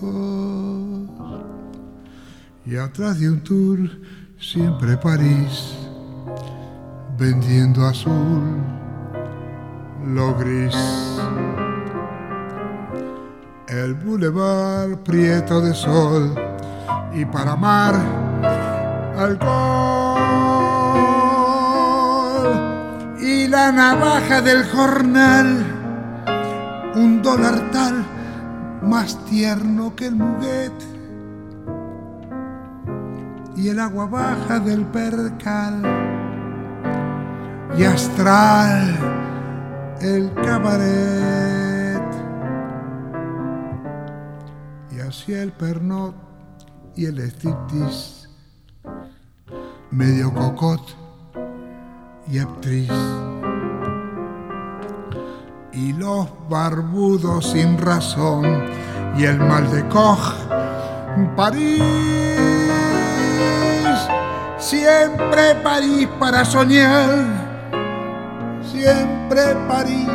Y 2.65 2.75
atrás 2.75 3.19
de 3.19 3.29
un 3.29 3.41
tour, 3.41 3.79
siempre 4.39 4.97
París, 4.97 5.75
vendiendo 7.17 7.85
azul 7.85 8.43
lo 10.05 10.35
gris. 10.35 10.75
El 13.83 13.93
bulevar 13.93 14.97
prieto 15.03 15.61
de 15.61 15.71
sol 15.71 16.33
y 17.13 17.23
para 17.25 17.51
amar 17.51 17.93
alcohol 19.15 20.17
y 23.21 23.47
la 23.47 23.71
navaja 23.71 24.41
del 24.41 24.65
jornal, 24.65 25.63
un 26.95 27.21
dólar 27.21 27.69
tal 27.71 28.03
más 28.81 29.23
tierno 29.25 29.95
que 29.95 30.07
el 30.07 30.15
muguet 30.15 30.73
y 33.55 33.69
el 33.69 33.79
agua 33.79 34.07
baja 34.07 34.59
del 34.59 34.85
percal 34.87 35.83
y 37.77 37.83
astral 37.83 38.97
el 40.01 40.33
cabaret 40.33 41.56
el 45.33 45.51
pernot 45.51 46.15
y 46.95 47.05
el 47.05 47.19
striptease. 47.19 48.27
Medio 49.91 50.33
cocot 50.33 50.81
y 52.31 52.39
actriz. 52.39 52.91
Y 55.73 55.93
los 55.93 56.27
barbudos 56.49 57.51
sin 57.51 57.77
razón 57.77 58.45
y 59.17 59.25
el 59.25 59.39
mal 59.39 59.69
de 59.71 59.87
Koch 59.89 60.33
París. 61.35 61.83
Siempre 64.57 65.55
París 65.63 66.07
para 66.19 66.43
soñar. 66.43 67.47
Siempre 68.63 69.55
París 69.67 70.07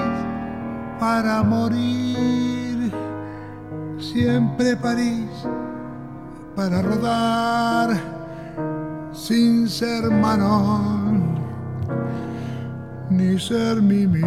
para 1.03 1.43
morir, 1.43 2.52
siempre 4.03 4.77
París 4.77 5.31
para 6.57 6.83
rodar 6.83 7.97
sin 9.13 9.69
ser 9.69 10.11
Manon 10.11 11.39
ni 13.11 13.39
ser 13.39 13.81
Mimi. 13.81 14.21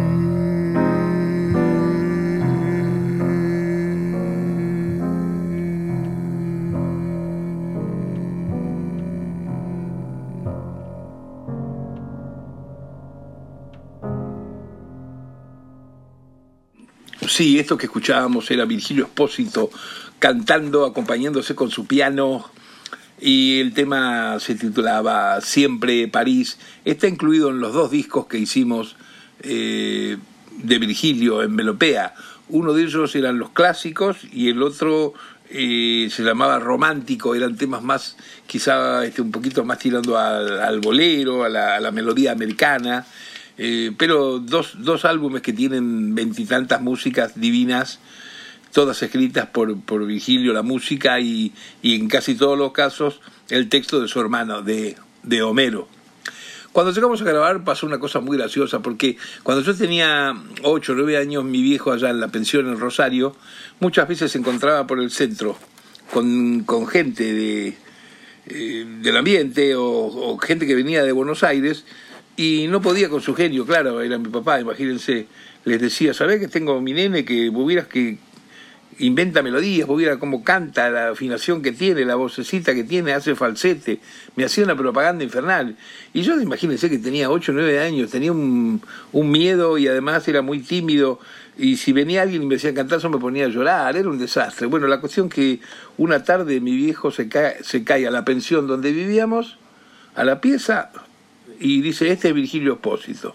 Sí, 17.36 17.58
esto 17.58 17.76
que 17.76 17.84
escuchábamos 17.84 18.50
era 18.50 18.64
Virgilio 18.64 19.04
Espósito 19.04 19.68
cantando, 20.18 20.86
acompañándose 20.86 21.54
con 21.54 21.70
su 21.70 21.86
piano 21.86 22.50
y 23.20 23.60
el 23.60 23.74
tema 23.74 24.40
se 24.40 24.54
titulaba 24.54 25.42
Siempre 25.42 26.08
París. 26.08 26.58
Está 26.86 27.08
incluido 27.08 27.50
en 27.50 27.60
los 27.60 27.74
dos 27.74 27.90
discos 27.90 28.24
que 28.24 28.38
hicimos 28.38 28.96
eh, 29.42 30.16
de 30.50 30.78
Virgilio 30.78 31.42
en 31.42 31.54
Melopea. 31.54 32.14
Uno 32.48 32.72
de 32.72 32.84
ellos 32.84 33.14
eran 33.14 33.38
los 33.38 33.50
clásicos 33.50 34.16
y 34.32 34.48
el 34.48 34.62
otro 34.62 35.12
eh, 35.50 36.08
se 36.10 36.22
llamaba 36.22 36.58
Romántico. 36.58 37.34
Eran 37.34 37.58
temas 37.58 37.82
más, 37.82 38.16
quizá 38.46 39.04
este, 39.04 39.20
un 39.20 39.30
poquito 39.30 39.62
más 39.62 39.78
tirando 39.78 40.16
al, 40.16 40.80
bolero, 40.80 41.44
a 41.44 41.50
la 41.50 41.90
melodía 41.90 42.32
americana. 42.32 43.04
Eh, 43.58 43.92
pero 43.96 44.38
dos, 44.38 44.74
dos 44.78 45.04
álbumes 45.04 45.42
que 45.42 45.52
tienen 45.52 46.14
veintitantas 46.14 46.80
músicas 46.82 47.40
divinas, 47.40 48.00
todas 48.72 49.02
escritas 49.02 49.46
por, 49.46 49.80
por 49.80 50.04
Virgilio, 50.06 50.52
la 50.52 50.62
música 50.62 51.18
y, 51.20 51.52
y, 51.80 51.94
en 51.94 52.08
casi 52.08 52.34
todos 52.34 52.58
los 52.58 52.72
casos 52.72 53.20
el 53.48 53.68
texto 53.68 54.00
de 54.00 54.08
su 54.08 54.20
hermano, 54.20 54.62
de, 54.62 54.96
de 55.22 55.42
Homero. 55.42 55.88
Cuando 56.72 56.92
llegamos 56.92 57.22
a 57.22 57.24
grabar 57.24 57.64
pasó 57.64 57.86
una 57.86 57.98
cosa 57.98 58.20
muy 58.20 58.36
graciosa, 58.36 58.80
porque 58.80 59.16
cuando 59.42 59.64
yo 59.64 59.74
tenía 59.74 60.34
ocho 60.62 60.92
o 60.92 60.94
9 60.94 61.16
años, 61.16 61.42
mi 61.42 61.62
viejo 61.62 61.90
allá 61.90 62.10
en 62.10 62.20
la 62.20 62.28
pensión 62.28 62.68
en 62.68 62.78
Rosario, 62.78 63.34
muchas 63.80 64.06
veces 64.06 64.32
se 64.32 64.38
encontraba 64.38 64.86
por 64.86 65.00
el 65.00 65.10
centro 65.10 65.56
con, 66.12 66.64
con 66.64 66.86
gente 66.86 67.32
de, 67.32 67.78
eh, 68.48 68.86
del 69.00 69.16
ambiente 69.16 69.74
o, 69.74 69.82
o 69.84 70.36
gente 70.36 70.66
que 70.66 70.74
venía 70.74 71.02
de 71.02 71.12
Buenos 71.12 71.42
Aires, 71.44 71.86
y 72.36 72.66
no 72.68 72.80
podía 72.80 73.08
con 73.08 73.20
su 73.20 73.34
genio, 73.34 73.64
claro, 73.64 74.00
era 74.00 74.18
mi 74.18 74.28
papá, 74.28 74.60
imagínense, 74.60 75.26
les 75.64 75.80
decía, 75.80 76.14
¿sabés 76.14 76.40
que 76.40 76.48
tengo 76.48 76.80
mi 76.80 76.92
nene 76.92 77.24
que 77.24 77.48
hubieras 77.48 77.86
que, 77.86 78.18
inventa 78.98 79.42
melodías, 79.42 79.86
vos 79.86 79.98
viera 79.98 80.18
cómo 80.18 80.42
canta, 80.42 80.88
la 80.90 81.10
afinación 81.10 81.62
que 81.62 81.72
tiene, 81.72 82.04
la 82.04 82.14
vocecita 82.14 82.74
que 82.74 82.84
tiene, 82.84 83.12
hace 83.12 83.34
falsete, 83.34 84.00
me 84.36 84.44
hacía 84.44 84.64
una 84.64 84.76
propaganda 84.76 85.24
infernal. 85.24 85.76
Y 86.14 86.22
yo 86.22 86.40
imagínense 86.40 86.88
que 86.88 86.98
tenía 86.98 87.30
8 87.30 87.52
o 87.52 87.54
9 87.54 87.80
años, 87.80 88.10
tenía 88.10 88.32
un, 88.32 88.80
un, 89.12 89.30
miedo 89.30 89.76
y 89.78 89.88
además 89.88 90.26
era 90.28 90.42
muy 90.42 90.60
tímido. 90.60 91.20
Y 91.58 91.76
si 91.76 91.92
venía 91.92 92.22
alguien 92.22 92.42
y 92.42 92.46
me 92.46 92.54
decía 92.54 92.72
cantar, 92.74 93.00
yo 93.00 93.10
me 93.10 93.18
ponía 93.18 93.46
a 93.46 93.48
llorar, 93.48 93.96
era 93.96 94.08
un 94.08 94.18
desastre. 94.18 94.66
Bueno, 94.66 94.86
la 94.86 95.00
cuestión 95.00 95.28
que 95.28 95.60
una 95.98 96.24
tarde 96.24 96.60
mi 96.60 96.76
viejo 96.76 97.10
se 97.10 97.28
cae, 97.28 97.62
se 97.62 97.84
cae 97.84 98.06
a 98.06 98.10
la 98.10 98.24
pensión 98.24 98.66
donde 98.66 98.92
vivíamos, 98.92 99.58
a 100.14 100.24
la 100.24 100.40
pieza, 100.40 100.90
y 101.60 101.80
dice, 101.80 102.10
este 102.10 102.28
es 102.28 102.34
Virgilio 102.34 102.74
Espósito. 102.74 103.34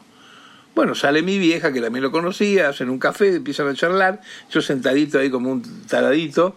Bueno, 0.74 0.95
sale 0.95 1.22
mi 1.22 1.38
vieja, 1.38 1.74
que 1.74 1.82
también 1.82 2.03
lo 2.03 2.11
conocía, 2.11 2.69
hacen 2.69 2.89
un 2.89 2.97
café, 2.97 3.36
empiezan 3.36 3.67
a 3.67 3.74
charlar, 3.74 4.22
yo 4.49 4.61
sentadito 4.61 5.19
ahí 5.19 5.30
como 5.30 5.51
un 5.51 5.86
taradito, 5.88 6.55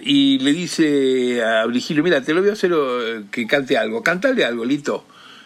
y 0.00 0.38
le 0.38 0.52
dice 0.52 1.42
a 1.42 1.66
Virgilio, 1.66 2.02
mira, 2.02 2.22
te 2.22 2.32
lo 2.32 2.40
voy 2.40 2.50
a 2.50 2.52
hacer 2.52 2.72
eh, 2.74 3.24
que 3.30 3.46
cante 3.46 3.76
algo, 3.76 4.02
cantale 4.02 4.44
algo, 4.44 4.64
Lito. 4.64 5.04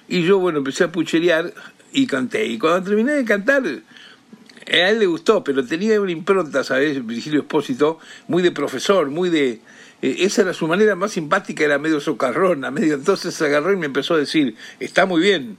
Y 0.08 0.22
yo, 0.22 0.38
bueno, 0.38 0.58
empecé 0.58 0.84
a 0.84 0.92
pucherear 0.92 1.52
y 1.92 2.06
canté. 2.06 2.46
Y 2.46 2.58
cuando 2.58 2.88
terminé 2.88 3.12
de 3.12 3.24
cantar, 3.24 3.62
a 3.64 4.90
él 4.90 4.98
le 4.98 5.06
gustó, 5.06 5.44
pero 5.44 5.64
tenía 5.64 6.00
una 6.00 6.12
impronta, 6.12 6.64
¿sabes? 6.64 7.04
Virgilio 7.06 7.40
Espósito, 7.40 7.98
muy 8.28 8.42
de 8.42 8.52
profesor, 8.52 9.10
muy 9.10 9.30
de... 9.30 9.60
Eh, 10.02 10.16
esa 10.20 10.42
era 10.42 10.52
su 10.52 10.68
manera 10.68 10.94
más 10.96 11.12
simpática, 11.12 11.64
era 11.64 11.78
medio 11.78 12.00
socarrona, 12.00 12.70
medio... 12.70 12.94
Entonces 12.94 13.34
se 13.34 13.46
agarró 13.46 13.72
y 13.72 13.76
me 13.76 13.86
empezó 13.86 14.14
a 14.14 14.18
decir, 14.18 14.56
está 14.80 15.06
muy 15.06 15.22
bien, 15.22 15.58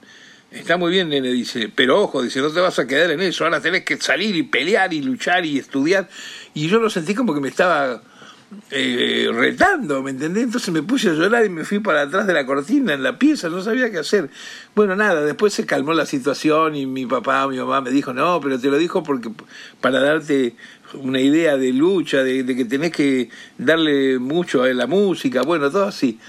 Está 0.53 0.77
muy 0.77 0.91
bien, 0.91 1.09
nene, 1.09 1.29
dice, 1.29 1.67
pero 1.73 1.99
ojo, 1.99 2.21
dice, 2.21 2.39
no 2.39 2.51
te 2.51 2.59
vas 2.59 2.77
a 2.77 2.85
quedar 2.85 3.09
en 3.09 3.21
eso, 3.21 3.43
ahora 3.43 3.59
tenés 3.59 3.83
que 3.83 3.97
salir 3.97 4.35
y 4.35 4.43
pelear 4.43 4.93
y 4.93 5.01
luchar 5.01 5.47
y 5.47 5.57
estudiar. 5.57 6.07
Y 6.53 6.67
yo 6.67 6.79
lo 6.79 6.91
sentí 6.91 7.15
como 7.15 7.33
que 7.33 7.41
me 7.41 7.49
estaba 7.49 8.03
eh, 8.72 9.30
retando, 9.34 10.01
¿me 10.01 10.12
entendés? 10.12 10.45
Entonces 10.45 10.74
me 10.74 10.84
puse 10.84 11.10
a 11.10 11.14
llorar 11.14 11.45
y 11.45 11.49
me 11.49 11.64
fui 11.66 11.80
para 11.80 12.01
atrás 12.01 12.28
de 12.28 12.34
la 12.34 12.45
cortina, 12.45 12.93
en 12.93 13.04
la 13.04 13.18
pieza, 13.20 13.49
no 13.49 13.62
sabía 13.62 13.91
qué 13.91 13.99
hacer. 13.99 14.30
Bueno, 14.76 14.95
nada, 14.95 15.22
después 15.22 15.54
se 15.54 15.66
calmó 15.66 15.93
la 15.93 16.06
situación 16.06 16.76
y 16.76 16.86
mi 16.86 17.06
papá, 17.06 17.47
mi 17.47 17.58
mamá 17.58 17.82
me 17.82 17.91
dijo, 17.91 18.14
no, 18.14 18.39
pero 18.41 18.60
te 18.60 18.70
lo 18.70 18.78
dijo 18.78 19.04
porque 19.04 19.32
para 19.82 19.99
darte 19.99 20.56
una 21.01 21.20
idea 21.20 21.58
de 21.58 21.74
lucha, 21.74 22.24
de, 22.24 22.43
de 22.43 22.56
que 22.56 22.66
tenés 22.66 22.91
que 22.91 23.30
darle 23.58 24.20
mucho 24.20 24.64
a 24.64 24.68
la 24.70 24.88
música, 24.88 25.41
bueno, 25.41 25.72
todo 25.72 25.86
así. 25.86 26.20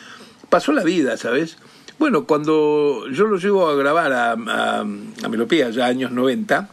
Pasó 0.49 0.73
la 0.73 0.85
vida, 0.85 1.17
¿sabes? 1.17 1.57
Bueno, 1.99 2.27
cuando 2.27 3.05
yo 3.11 3.27
lo 3.27 3.37
llevo 3.39 3.69
a 3.69 3.75
grabar 3.77 4.13
a, 4.13 4.33
a, 4.33 4.85
Melopea, 4.85 5.71
ya 5.71 5.87
años 5.87 6.11
90, 6.11 6.69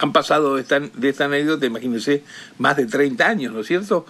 han 0.00 0.12
pasado 0.12 0.56
de 0.56 0.62
esta, 0.62 0.80
de 0.80 1.14
anécdota, 1.18 1.66
imagínense, 1.66 2.24
más 2.58 2.76
de 2.76 2.86
30 2.86 3.26
años, 3.26 3.52
¿no 3.52 3.60
es 3.60 3.66
cierto? 3.66 4.06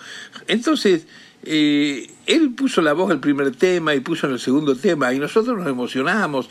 Entonces, 0.46 1.06
eh, 1.42 2.10
él 2.26 2.50
puso 2.54 2.82
la 2.82 2.92
voz 2.92 3.10
el 3.10 3.18
primer 3.18 3.50
tema 3.56 3.94
y 3.94 4.00
puso 4.00 4.26
en 4.26 4.34
el 4.34 4.40
segundo 4.40 4.76
tema 4.76 5.12
y 5.12 5.18
nosotros 5.18 5.58
nos 5.58 5.66
emocionamos 5.66 6.48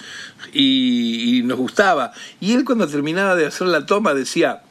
y, 0.52 1.38
y, 1.38 1.44
nos 1.44 1.58
gustaba. 1.58 2.12
Y 2.40 2.54
él 2.54 2.66
cuando 2.66 2.88
terminaba 2.88 3.36
de 3.36 3.46
hacer 3.46 3.68
la 3.68 3.86
toma 3.86 4.14
decía, 4.14 4.64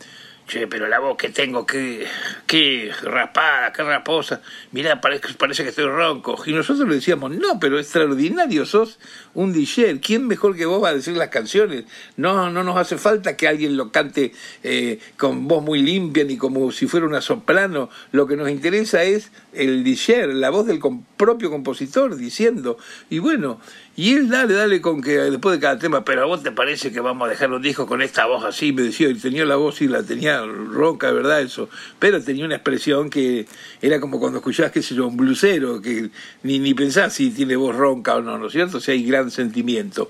Che, 0.48 0.66
pero 0.66 0.88
la 0.88 0.98
voz 0.98 1.18
que 1.18 1.28
tengo, 1.28 1.66
qué, 1.66 2.06
qué 2.46 2.90
rapada, 3.02 3.70
qué 3.70 3.82
raposa. 3.82 4.40
Mirá, 4.72 4.98
parece, 4.98 5.34
parece 5.34 5.62
que 5.62 5.68
estoy 5.68 5.84
ronco. 5.84 6.42
Y 6.46 6.54
nosotros 6.54 6.88
le 6.88 6.94
decíamos, 6.94 7.32
no, 7.32 7.60
pero 7.60 7.78
extraordinario, 7.78 8.64
sos 8.64 8.98
un 9.34 9.52
DJ. 9.52 10.00
¿Quién 10.00 10.26
mejor 10.26 10.56
que 10.56 10.64
vos 10.64 10.82
va 10.82 10.88
a 10.88 10.94
decir 10.94 11.14
las 11.18 11.28
canciones? 11.28 11.84
No, 12.16 12.48
no 12.48 12.64
nos 12.64 12.78
hace 12.78 12.96
falta 12.96 13.36
que 13.36 13.46
alguien 13.46 13.76
lo 13.76 13.92
cante 13.92 14.32
eh, 14.62 14.98
con 15.18 15.48
voz 15.48 15.62
muy 15.62 15.82
limpia 15.82 16.24
ni 16.24 16.38
como 16.38 16.72
si 16.72 16.86
fuera 16.86 17.04
una 17.04 17.20
soprano. 17.20 17.90
Lo 18.12 18.26
que 18.26 18.36
nos 18.36 18.48
interesa 18.48 19.02
es 19.02 19.30
el 19.52 19.84
DJ, 19.84 20.28
la 20.28 20.48
voz 20.48 20.66
del 20.66 20.80
propio 21.18 21.50
compositor 21.50 22.16
diciendo. 22.16 22.78
Y 23.10 23.18
bueno, 23.18 23.60
y 23.98 24.14
él 24.14 24.28
dale, 24.28 24.54
dale 24.54 24.80
con 24.80 25.02
que 25.02 25.18
después 25.18 25.56
de 25.56 25.60
cada 25.60 25.76
tema, 25.76 26.04
pero 26.04 26.22
a 26.22 26.26
vos 26.26 26.44
te 26.44 26.52
parece 26.52 26.92
que 26.92 27.00
vamos 27.00 27.26
a 27.26 27.30
dejar 27.30 27.50
un 27.50 27.60
disco 27.60 27.84
con 27.84 28.00
esta 28.00 28.26
voz 28.26 28.44
así, 28.44 28.72
me 28.72 28.82
decía, 28.82 29.08
y 29.08 29.14
tenía 29.14 29.44
la 29.44 29.56
voz 29.56 29.82
y 29.82 29.88
la 29.88 30.04
tenía 30.04 30.40
ronca, 30.46 31.10
¿verdad? 31.10 31.40
Eso, 31.40 31.68
pero 31.98 32.22
tenía 32.22 32.44
una 32.44 32.54
expresión 32.54 33.10
que 33.10 33.48
era 33.82 33.98
como 33.98 34.20
cuando 34.20 34.38
escuchabas, 34.38 34.70
qué 34.70 34.82
sé 34.82 34.94
yo, 34.94 35.08
un 35.08 35.16
blusero, 35.16 35.82
que 35.82 36.10
ni, 36.44 36.60
ni 36.60 36.74
pensás 36.74 37.14
si 37.14 37.30
tiene 37.30 37.56
voz 37.56 37.74
ronca 37.74 38.14
o 38.14 38.22
no, 38.22 38.38
¿no 38.38 38.46
es 38.46 38.52
cierto? 38.52 38.76
O 38.76 38.80
sea, 38.80 38.94
hay 38.94 39.02
gran 39.02 39.32
sentimiento. 39.32 40.08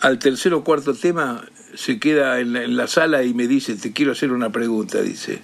Al 0.00 0.18
tercer 0.18 0.52
o 0.52 0.62
cuarto 0.62 0.92
tema 0.92 1.46
se 1.74 1.98
queda 1.98 2.40
en 2.40 2.52
la, 2.52 2.62
en 2.62 2.76
la 2.76 2.88
sala 2.88 3.22
y 3.22 3.32
me 3.32 3.46
dice, 3.46 3.74
te 3.76 3.94
quiero 3.94 4.12
hacer 4.12 4.32
una 4.32 4.52
pregunta, 4.52 5.00
dice. 5.00 5.40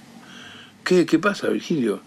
¿Qué, 0.84 1.06
qué 1.06 1.18
pasa, 1.18 1.48
Virgilio? 1.48 2.02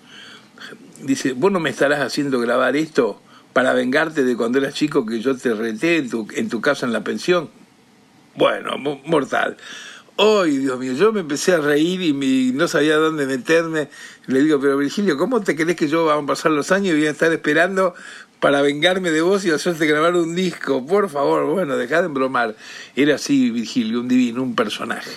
Dice, 1.02 1.34
¿vos 1.34 1.52
no 1.52 1.60
me 1.60 1.72
estarás 1.72 2.02
haciendo 2.02 2.40
grabar 2.40 2.76
esto? 2.76 3.20
Para 3.54 3.74
vengarte 3.74 4.24
de 4.24 4.36
cuando 4.38 4.60
eras 4.60 4.74
chico 4.74 5.06
que 5.06 5.20
yo 5.20 5.36
te 5.36 5.54
reté 5.54 5.98
en 5.98 6.10
tu, 6.10 6.28
en 6.36 6.50
tu 6.50 6.62
casa 6.62 6.86
en 6.86 6.94
la 6.94 7.04
pensión. 7.04 7.50
Bueno, 8.36 8.78
mortal. 9.06 9.58
Hoy, 10.16 10.58
Dios 10.58 10.80
mío, 10.80 10.94
yo 10.94 11.12
me 11.12 11.22
empecé 11.22 11.54
a 11.54 11.58
reír 11.58 12.02
y 12.02 12.52
no 12.54 12.68
sabía 12.68 12.98
dónde 12.98 13.26
meterme. 13.26 13.90
Le 14.28 14.42
digo, 14.42 14.60
pero 14.60 14.78
Virgilio, 14.78 15.18
¿cómo 15.18 15.42
te 15.42 15.56
crees 15.56 15.76
que 15.76 15.88
yo 15.88 16.06
van 16.06 16.24
a 16.24 16.28
pasar 16.28 16.52
los 16.52 16.72
años 16.72 16.90
y 16.90 17.00
voy 17.00 17.08
a 17.08 17.12
estar 17.12 17.32
esperando 17.32 17.96
para 18.40 18.62
vengarme 18.62 19.12
de 19.12 19.22
vos 19.22 19.44
y 19.46 19.52
hacerte 19.52 19.86
grabar 19.88 20.16
un 20.16 20.36
disco? 20.36 20.86
Por 20.86 21.10
favor, 21.10 21.48
bueno, 21.48 21.76
dejad 21.76 22.02
de 22.02 22.06
embromar. 22.06 22.56
Era 22.96 23.16
así, 23.16 23.50
Virgilio, 23.50 24.00
un 24.00 24.08
divino, 24.08 24.44
un 24.44 24.56
personaje. 24.56 25.12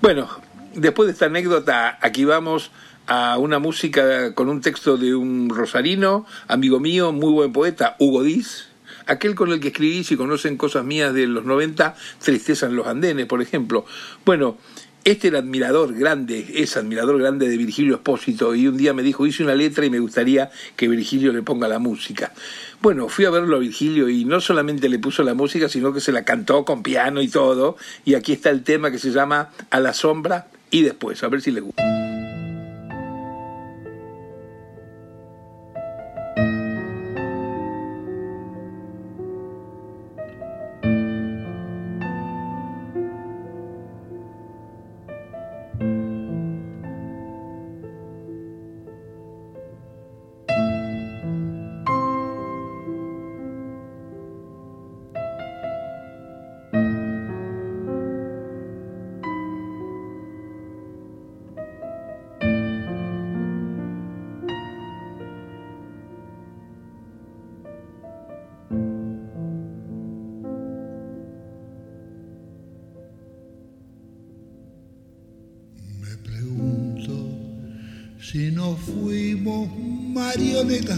Bueno, 0.00 0.28
después 0.74 1.06
de 1.06 1.12
esta 1.12 1.26
anécdota, 1.26 1.98
aquí 2.00 2.24
vamos 2.24 2.70
a 3.10 3.38
una 3.38 3.58
música 3.58 4.36
con 4.36 4.48
un 4.48 4.60
texto 4.60 4.96
de 4.96 5.16
un 5.16 5.50
rosarino, 5.50 6.26
amigo 6.46 6.78
mío, 6.78 7.10
muy 7.10 7.32
buen 7.32 7.52
poeta, 7.52 7.96
Hugo 7.98 8.22
Diz, 8.22 8.68
aquel 9.06 9.34
con 9.34 9.50
el 9.50 9.58
que 9.58 9.68
escribí, 9.68 10.04
si 10.04 10.16
conocen 10.16 10.56
cosas 10.56 10.84
mías 10.84 11.12
de 11.12 11.26
los 11.26 11.44
90, 11.44 11.96
Tristeza 12.22 12.66
en 12.66 12.76
los 12.76 12.86
Andenes, 12.86 13.26
por 13.26 13.42
ejemplo. 13.42 13.84
Bueno, 14.24 14.58
este 15.02 15.26
era 15.26 15.40
admirador 15.40 15.92
grande, 15.92 16.52
es 16.54 16.76
admirador 16.76 17.18
grande 17.18 17.48
de 17.48 17.56
Virgilio 17.56 17.96
Espósito 17.96 18.54
y 18.54 18.68
un 18.68 18.76
día 18.76 18.94
me 18.94 19.02
dijo, 19.02 19.26
hice 19.26 19.42
una 19.42 19.56
letra 19.56 19.84
y 19.84 19.90
me 19.90 19.98
gustaría 19.98 20.52
que 20.76 20.86
Virgilio 20.86 21.32
le 21.32 21.42
ponga 21.42 21.66
la 21.66 21.80
música. 21.80 22.32
Bueno, 22.80 23.08
fui 23.08 23.24
a 23.24 23.30
verlo 23.30 23.56
a 23.56 23.58
Virgilio 23.58 24.08
y 24.08 24.24
no 24.24 24.40
solamente 24.40 24.88
le 24.88 25.00
puso 25.00 25.24
la 25.24 25.34
música, 25.34 25.68
sino 25.68 25.92
que 25.92 26.00
se 26.00 26.12
la 26.12 26.24
cantó 26.24 26.64
con 26.64 26.84
piano 26.84 27.22
y 27.22 27.26
todo. 27.28 27.76
Y 28.04 28.14
aquí 28.14 28.34
está 28.34 28.50
el 28.50 28.62
tema 28.62 28.92
que 28.92 29.00
se 29.00 29.10
llama 29.10 29.50
A 29.70 29.80
la 29.80 29.94
sombra 29.94 30.46
y 30.70 30.82
después, 30.82 31.24
a 31.24 31.28
ver 31.28 31.40
si 31.40 31.50
le 31.50 31.60
gusta. 31.60 31.99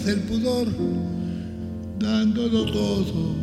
Del 0.01 0.21
pudor, 0.21 0.69
dándolo 1.99 2.65
todo 2.65 3.35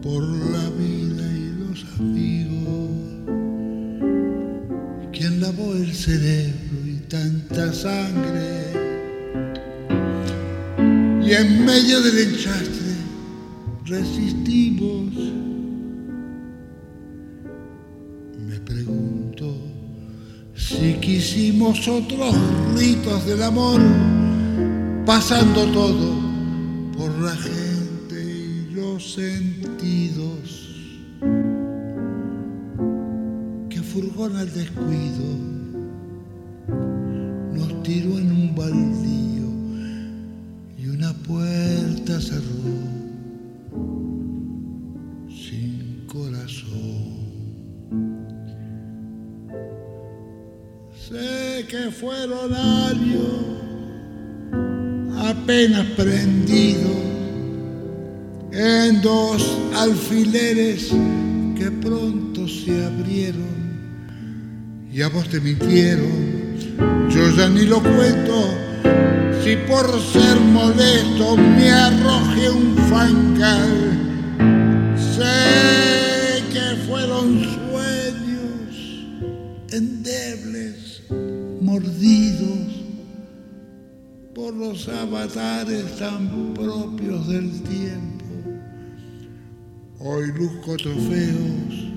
por 0.00 0.22
la 0.22 0.70
vida 0.70 1.26
y 1.32 1.52
los 1.58 1.84
amigos. 1.98 2.90
Quien 5.12 5.40
lavó 5.40 5.74
el 5.74 5.92
cerebro 5.92 6.86
y 6.86 6.94
tanta 7.08 7.72
sangre, 7.72 8.72
y 11.20 11.32
en 11.32 11.64
medio 11.64 12.00
del 12.00 12.28
enchastre 12.28 12.94
resistimos. 13.84 15.14
Me 18.38 18.60
pregunto 18.60 19.52
si 20.54 20.94
quisimos 20.94 21.88
otros 21.88 22.36
ritos 22.76 23.26
del 23.26 23.42
amor 23.42 24.21
pasando 25.06 25.64
todo 25.72 26.14
por 26.96 27.10
la 27.20 27.34
gente 27.34 28.22
y 28.22 28.74
los 28.74 29.14
sentidos. 29.14 30.68
Que 33.68 33.80
furgona 33.82 34.42
el 34.42 34.52
descuido 34.52 35.24
nos 37.52 37.82
tiró 37.82 38.18
en 38.18 38.30
un 38.30 38.54
baldío 38.54 39.48
y 40.78 40.88
una 40.88 41.12
puerta 41.14 42.20
cerró 42.20 42.61
apenas 55.62 55.86
prendidos 55.96 56.90
en 58.50 59.00
dos 59.00 59.58
alfileres 59.76 60.88
que 61.56 61.70
pronto 61.70 62.48
se 62.48 62.84
abrieron 62.84 63.46
y 64.92 65.02
a 65.02 65.08
vos 65.08 65.28
te 65.28 65.40
mintieron. 65.40 66.58
Yo 67.08 67.30
ya 67.36 67.48
ni 67.48 67.64
lo 67.64 67.80
cuento 67.80 68.44
si 69.44 69.54
por 69.54 69.86
ser 70.00 70.40
molesto 70.40 71.36
me 71.36 71.70
arroje 71.70 72.50
un 72.50 72.76
fangal. 72.90 73.70
Sé 75.16 76.42
que 76.52 76.76
fueron 76.88 77.61
los 84.58 84.88
avatares 84.88 85.96
tan 85.98 86.54
propios 86.54 87.28
del 87.28 87.62
tiempo. 87.62 88.24
Hoy 90.00 90.32
luzco 90.32 90.76
trofeos 90.76 91.92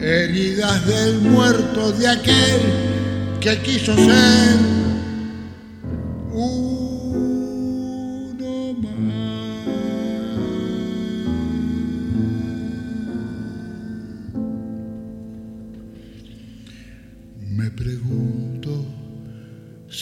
heridas 0.00 0.86
del 0.86 1.20
muerto 1.20 1.92
de 1.92 2.08
aquel 2.08 2.60
que 3.40 3.60
quiso 3.62 3.94
ser 3.96 4.77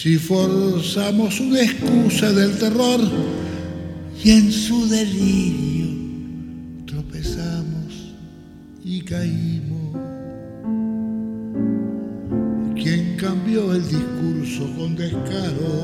si 0.06 0.18
forzamos 0.18 1.40
una 1.40 1.62
excusa 1.62 2.32
del 2.32 2.56
terror 2.58 3.00
y 4.22 4.30
en 4.30 4.52
su 4.52 4.88
delirio 4.88 5.88
tropezamos 6.86 8.14
y 8.84 9.00
caímos. 9.00 9.76
cambió 13.16 13.72
el 13.74 13.82
discurso 13.82 14.72
con 14.76 14.94
descaro. 14.94 15.74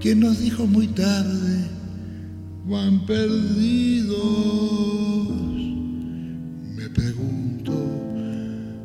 Quien 0.00 0.20
nos 0.20 0.40
dijo 0.40 0.66
muy 0.66 0.86
tarde, 0.86 1.68
van 2.64 3.04
perdidos. 3.04 4.16
Me 6.76 6.88
pregunto 6.88 7.83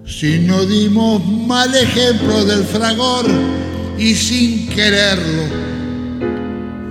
si 0.10 0.40
no 0.40 0.66
dimos 0.66 1.26
mal 1.26 1.74
ejemplo 1.74 2.44
del 2.44 2.64
fragor 2.64 3.26
y 3.98 4.16
sin 4.16 4.68
quererlo 4.70 5.44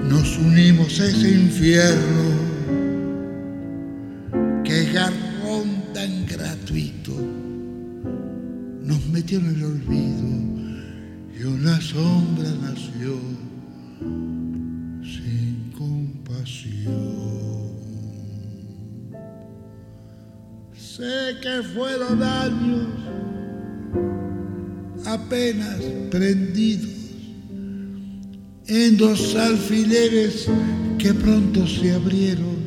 nos 0.09 0.39
unimos 0.39 1.01
a 1.01 1.07
ese 1.07 1.31
infierno 1.31 2.39
es 4.79 4.93
garrón 4.93 5.83
tan 5.93 6.25
gratuito 6.27 7.13
nos 8.83 9.07
metió 9.07 9.39
en 9.41 9.47
el 9.47 9.65
olvido 9.65 10.29
y 11.37 11.43
una 11.43 11.81
sombra 11.81 12.49
nació 12.63 13.19
sin 15.03 15.73
compasión. 15.77 17.58
Sé 20.99 21.37
que 21.41 21.63
fueron 21.63 22.21
años 22.21 22.89
apenas 25.07 25.77
prendidos 26.11 26.91
en 28.67 28.97
dos 28.97 29.37
alfileres 29.37 30.49
que 30.99 31.15
pronto 31.15 31.69
se 31.69 31.93
abrieron. 31.93 32.59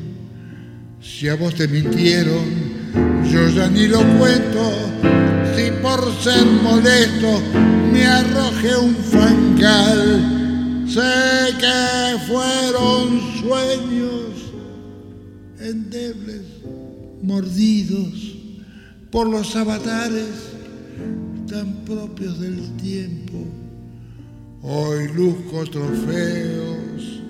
Si 1.01 1.27
a 1.27 1.35
vos 1.35 1.55
te 1.55 1.67
mintieron, 1.67 2.45
yo 3.29 3.49
ya 3.49 3.67
ni 3.67 3.87
lo 3.87 3.99
cuento 4.17 4.63
si 5.53 5.69
por 5.81 5.99
ser 6.23 6.45
molesto 6.45 7.41
me 7.91 8.05
arroje 8.05 8.77
un 8.77 8.95
fangal. 8.95 10.87
Sé 10.87 11.53
que 11.59 12.17
fueron 12.29 13.19
sueños 13.41 14.53
endebles, 15.59 16.50
mordidos 17.21 18.35
por 19.11 19.29
los 19.29 19.55
avatares 19.55 20.51
tan 21.49 21.73
propios 21.85 22.39
del 22.39 22.75
tiempo. 22.77 23.45
Hoy 24.63 25.07
luzco 25.13 25.65
trofeos, 25.65 27.21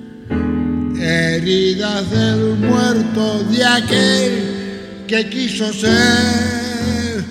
heridas 1.00 2.12
del 2.12 2.58
muerto 2.58 3.44
de 3.46 3.66
aquel 3.66 5.06
que 5.08 5.30
quiso 5.30 5.74
ser 5.74 7.26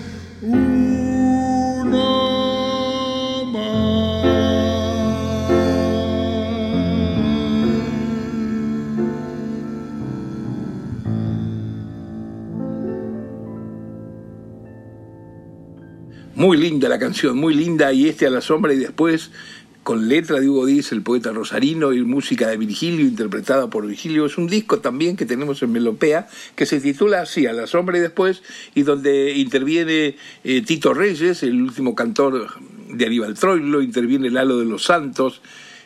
Muy 16.40 16.56
linda 16.56 16.88
la 16.88 16.98
canción, 16.98 17.36
muy 17.36 17.52
linda, 17.52 17.92
y 17.92 18.08
este 18.08 18.26
a 18.26 18.30
la 18.30 18.40
sombra 18.40 18.72
y 18.72 18.78
después 18.78 19.30
con 19.82 20.08
letra 20.08 20.40
de 20.40 20.48
Hugo 20.48 20.64
Díaz, 20.64 20.90
el 20.90 21.02
poeta 21.02 21.32
rosarino, 21.32 21.92
y 21.92 22.00
música 22.00 22.48
de 22.48 22.56
Virgilio, 22.56 23.04
interpretada 23.04 23.68
por 23.68 23.86
Virgilio. 23.86 24.24
Es 24.24 24.38
un 24.38 24.46
disco 24.46 24.78
también 24.78 25.18
que 25.18 25.26
tenemos 25.26 25.62
en 25.62 25.70
Melopea, 25.70 26.28
que 26.56 26.64
se 26.64 26.80
titula 26.80 27.20
así, 27.20 27.46
A 27.46 27.52
la 27.52 27.66
sombra 27.66 27.98
y 27.98 28.00
después, 28.00 28.42
y 28.74 28.84
donde 28.84 29.34
interviene 29.36 30.16
eh, 30.42 30.62
Tito 30.62 30.94
Reyes, 30.94 31.42
el 31.42 31.60
último 31.60 31.94
cantor 31.94 32.48
de 32.88 33.04
Aníbal 33.04 33.34
Troilo, 33.34 33.82
interviene 33.82 34.30
Lalo 34.30 34.58
de 34.60 34.64
los 34.64 34.84
Santos, 34.84 35.42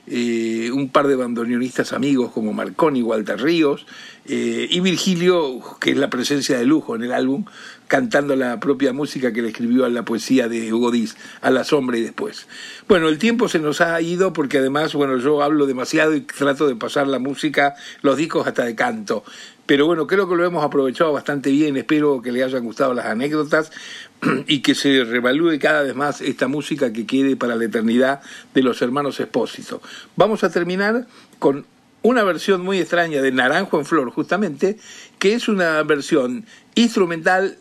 eh, 0.07 0.71
un 0.73 0.91
par 0.91 1.09
de 1.09 1.17
bandoneonistas 1.17 1.93
amigos 1.93 2.31
como 2.31 2.53
Marconi, 2.53 3.03
Walter 3.03 3.43
Ríos, 3.43 3.87
eh, 4.27 4.69
y 4.71 4.81
Virgilio, 4.81 5.61
que 5.81 5.91
es 5.91 5.99
la 5.99 6.09
presencia 6.09 6.57
de 6.57 6.65
lujo 6.65 6.97
en 6.97 7.03
el 7.03 7.13
álbum, 7.13 7.45
cantando 7.89 8.35
la 8.37 8.59
propia 8.59 8.95
música 8.95 9.33
que 9.33 9.43
le 9.43 9.49
escribió 9.49 9.85
a 9.85 9.91
la 9.91 10.05
poesía 10.05 10.49
de 10.49 10.73
Hugo 10.73 10.91
Díaz, 10.91 11.17
a 11.43 11.51
la 11.51 11.63
sombra 11.65 11.99
y 11.99 12.01
después. 12.01 12.47
Bueno, 12.89 13.09
el 13.09 13.19
tiempo 13.19 13.49
se 13.49 13.59
nos 13.59 13.83
ha 13.83 14.01
ido 14.01 14.33
porque 14.33 14.59
además, 14.59 14.95
bueno, 14.95 15.19
yo 15.19 15.43
hablo 15.43 15.67
demasiado 15.67 16.15
y 16.15 16.23
trato 16.23 16.67
de 16.67 16.77
pasar 16.77 17.07
la 17.07 17.19
música, 17.19 17.75
los 18.01 18.17
discos 18.17 18.47
hasta 18.47 18.65
de 18.65 18.75
canto. 18.75 19.25
Pero 19.67 19.87
bueno, 19.87 20.07
creo 20.07 20.29
que 20.29 20.37
lo 20.37 20.45
hemos 20.45 20.65
aprovechado 20.65 21.13
bastante 21.13 21.51
bien, 21.51 21.77
espero 21.77 22.23
que 22.23 22.33
le 22.33 22.43
hayan 22.45 22.65
gustado 22.65 22.95
las 22.95 23.07
anécdotas 23.07 23.73
y 24.47 24.61
que 24.61 24.75
se 24.75 25.05
revalúe 25.05 25.59
cada 25.59 25.83
vez 25.83 25.95
más 25.95 26.21
esta 26.23 26.49
música 26.49 26.93
que 26.93 27.07
quede 27.07 27.37
para 27.37 27.57
la 27.57 27.65
eternidad 27.65 28.21
de 28.55 28.63
los 28.63 28.81
hermanos 28.81 29.21
Espósito. 29.21 29.83
Vamos 30.17 30.45
a 30.45 30.51
terminar 30.51 31.07
con 31.39 31.67
una 32.05 32.23
versión 32.23 32.61
muy 32.61 32.79
extraña 32.79 33.23
de 33.23 33.33
Naranjo 33.33 33.79
en 33.79 33.87
Flor, 33.87 34.11
justamente, 34.11 34.77
que 35.19 35.33
es 35.33 35.49
una 35.49 35.83
versión 35.83 36.45
instrumental 36.75 37.57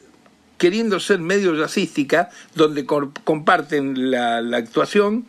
queriendo 0.57 0.99
ser 0.99 1.19
medio 1.19 1.55
jazzística, 1.55 2.29
donde 2.53 2.85
comparten 2.85 4.11
la, 4.11 4.37
actuación 4.55 5.25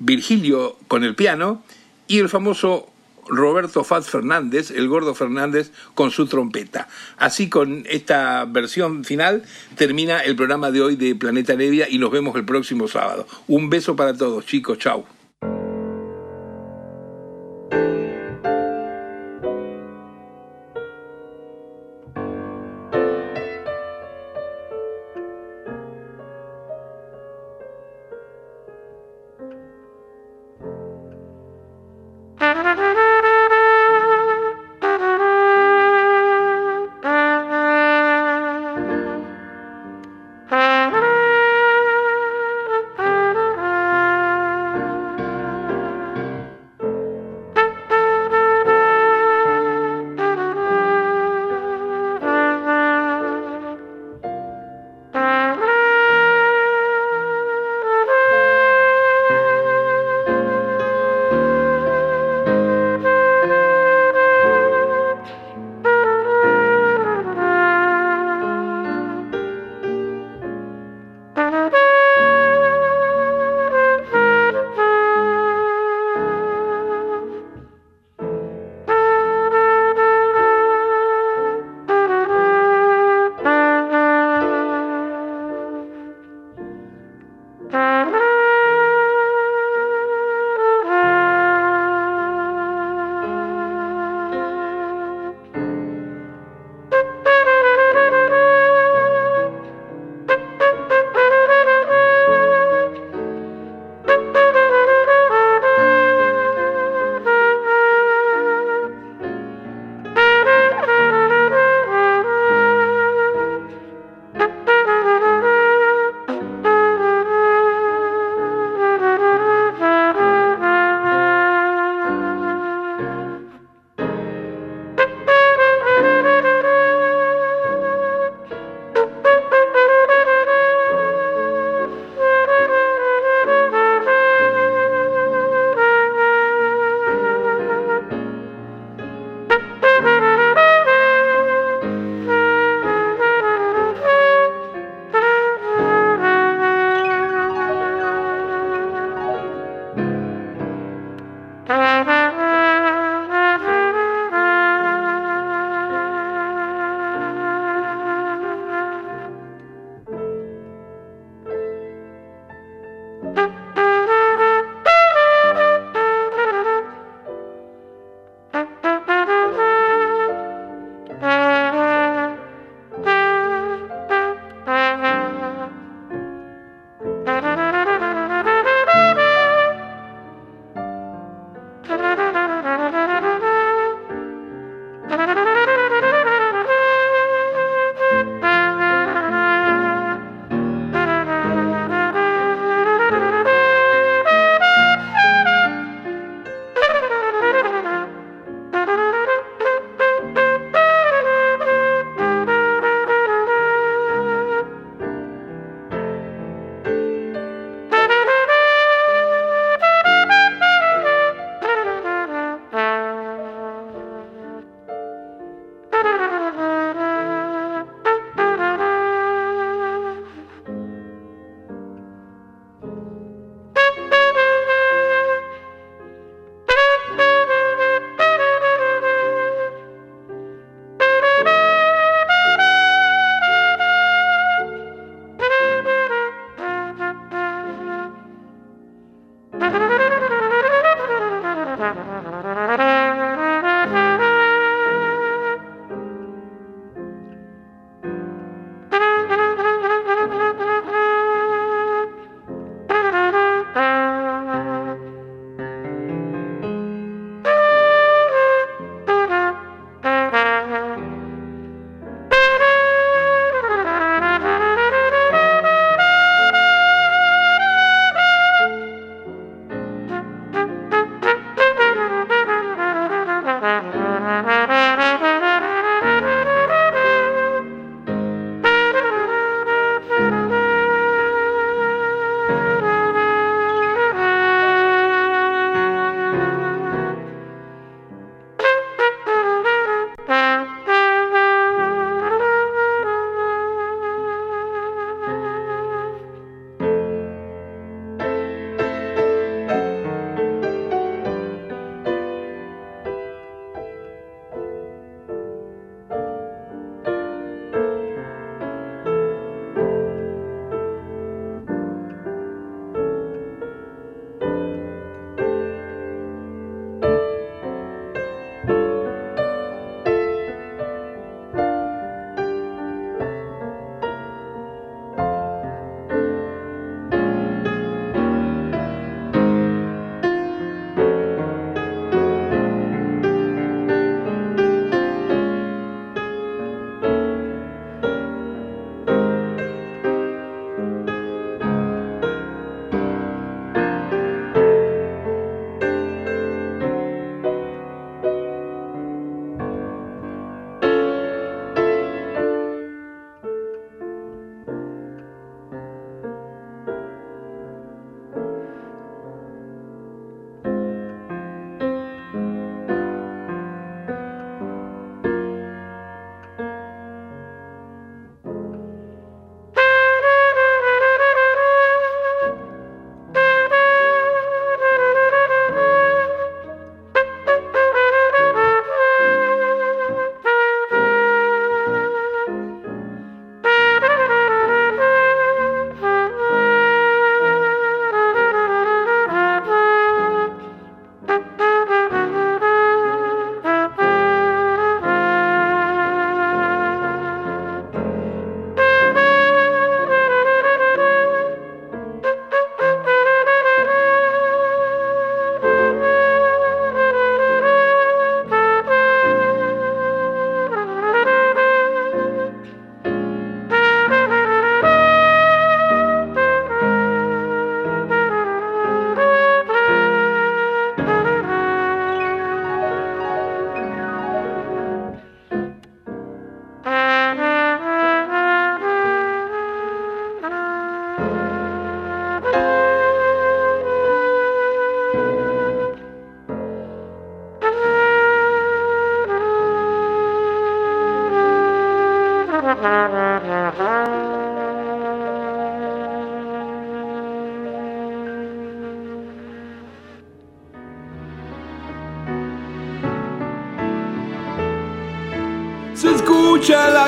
Virgilio 0.00 0.78
con 0.88 1.04
el 1.04 1.14
piano 1.14 1.62
y 2.08 2.20
el 2.20 2.30
famoso 2.30 2.88
Roberto 3.28 3.84
Faz 3.84 4.08
Fernández, 4.08 4.70
el 4.70 4.88
gordo 4.88 5.14
Fernández, 5.14 5.70
con 5.94 6.10
su 6.10 6.26
trompeta. 6.26 6.88
Así 7.18 7.50
con 7.50 7.84
esta 7.86 8.46
versión 8.46 9.04
final 9.04 9.42
termina 9.76 10.20
el 10.20 10.36
programa 10.36 10.70
de 10.70 10.80
hoy 10.80 10.96
de 10.96 11.14
Planeta 11.14 11.54
Nevia 11.54 11.86
y 11.88 11.98
nos 11.98 12.10
vemos 12.10 12.34
el 12.36 12.46
próximo 12.46 12.88
sábado. 12.88 13.26
Un 13.46 13.68
beso 13.68 13.94
para 13.94 14.16
todos, 14.16 14.46
chicos, 14.46 14.78
chau. 14.78 15.04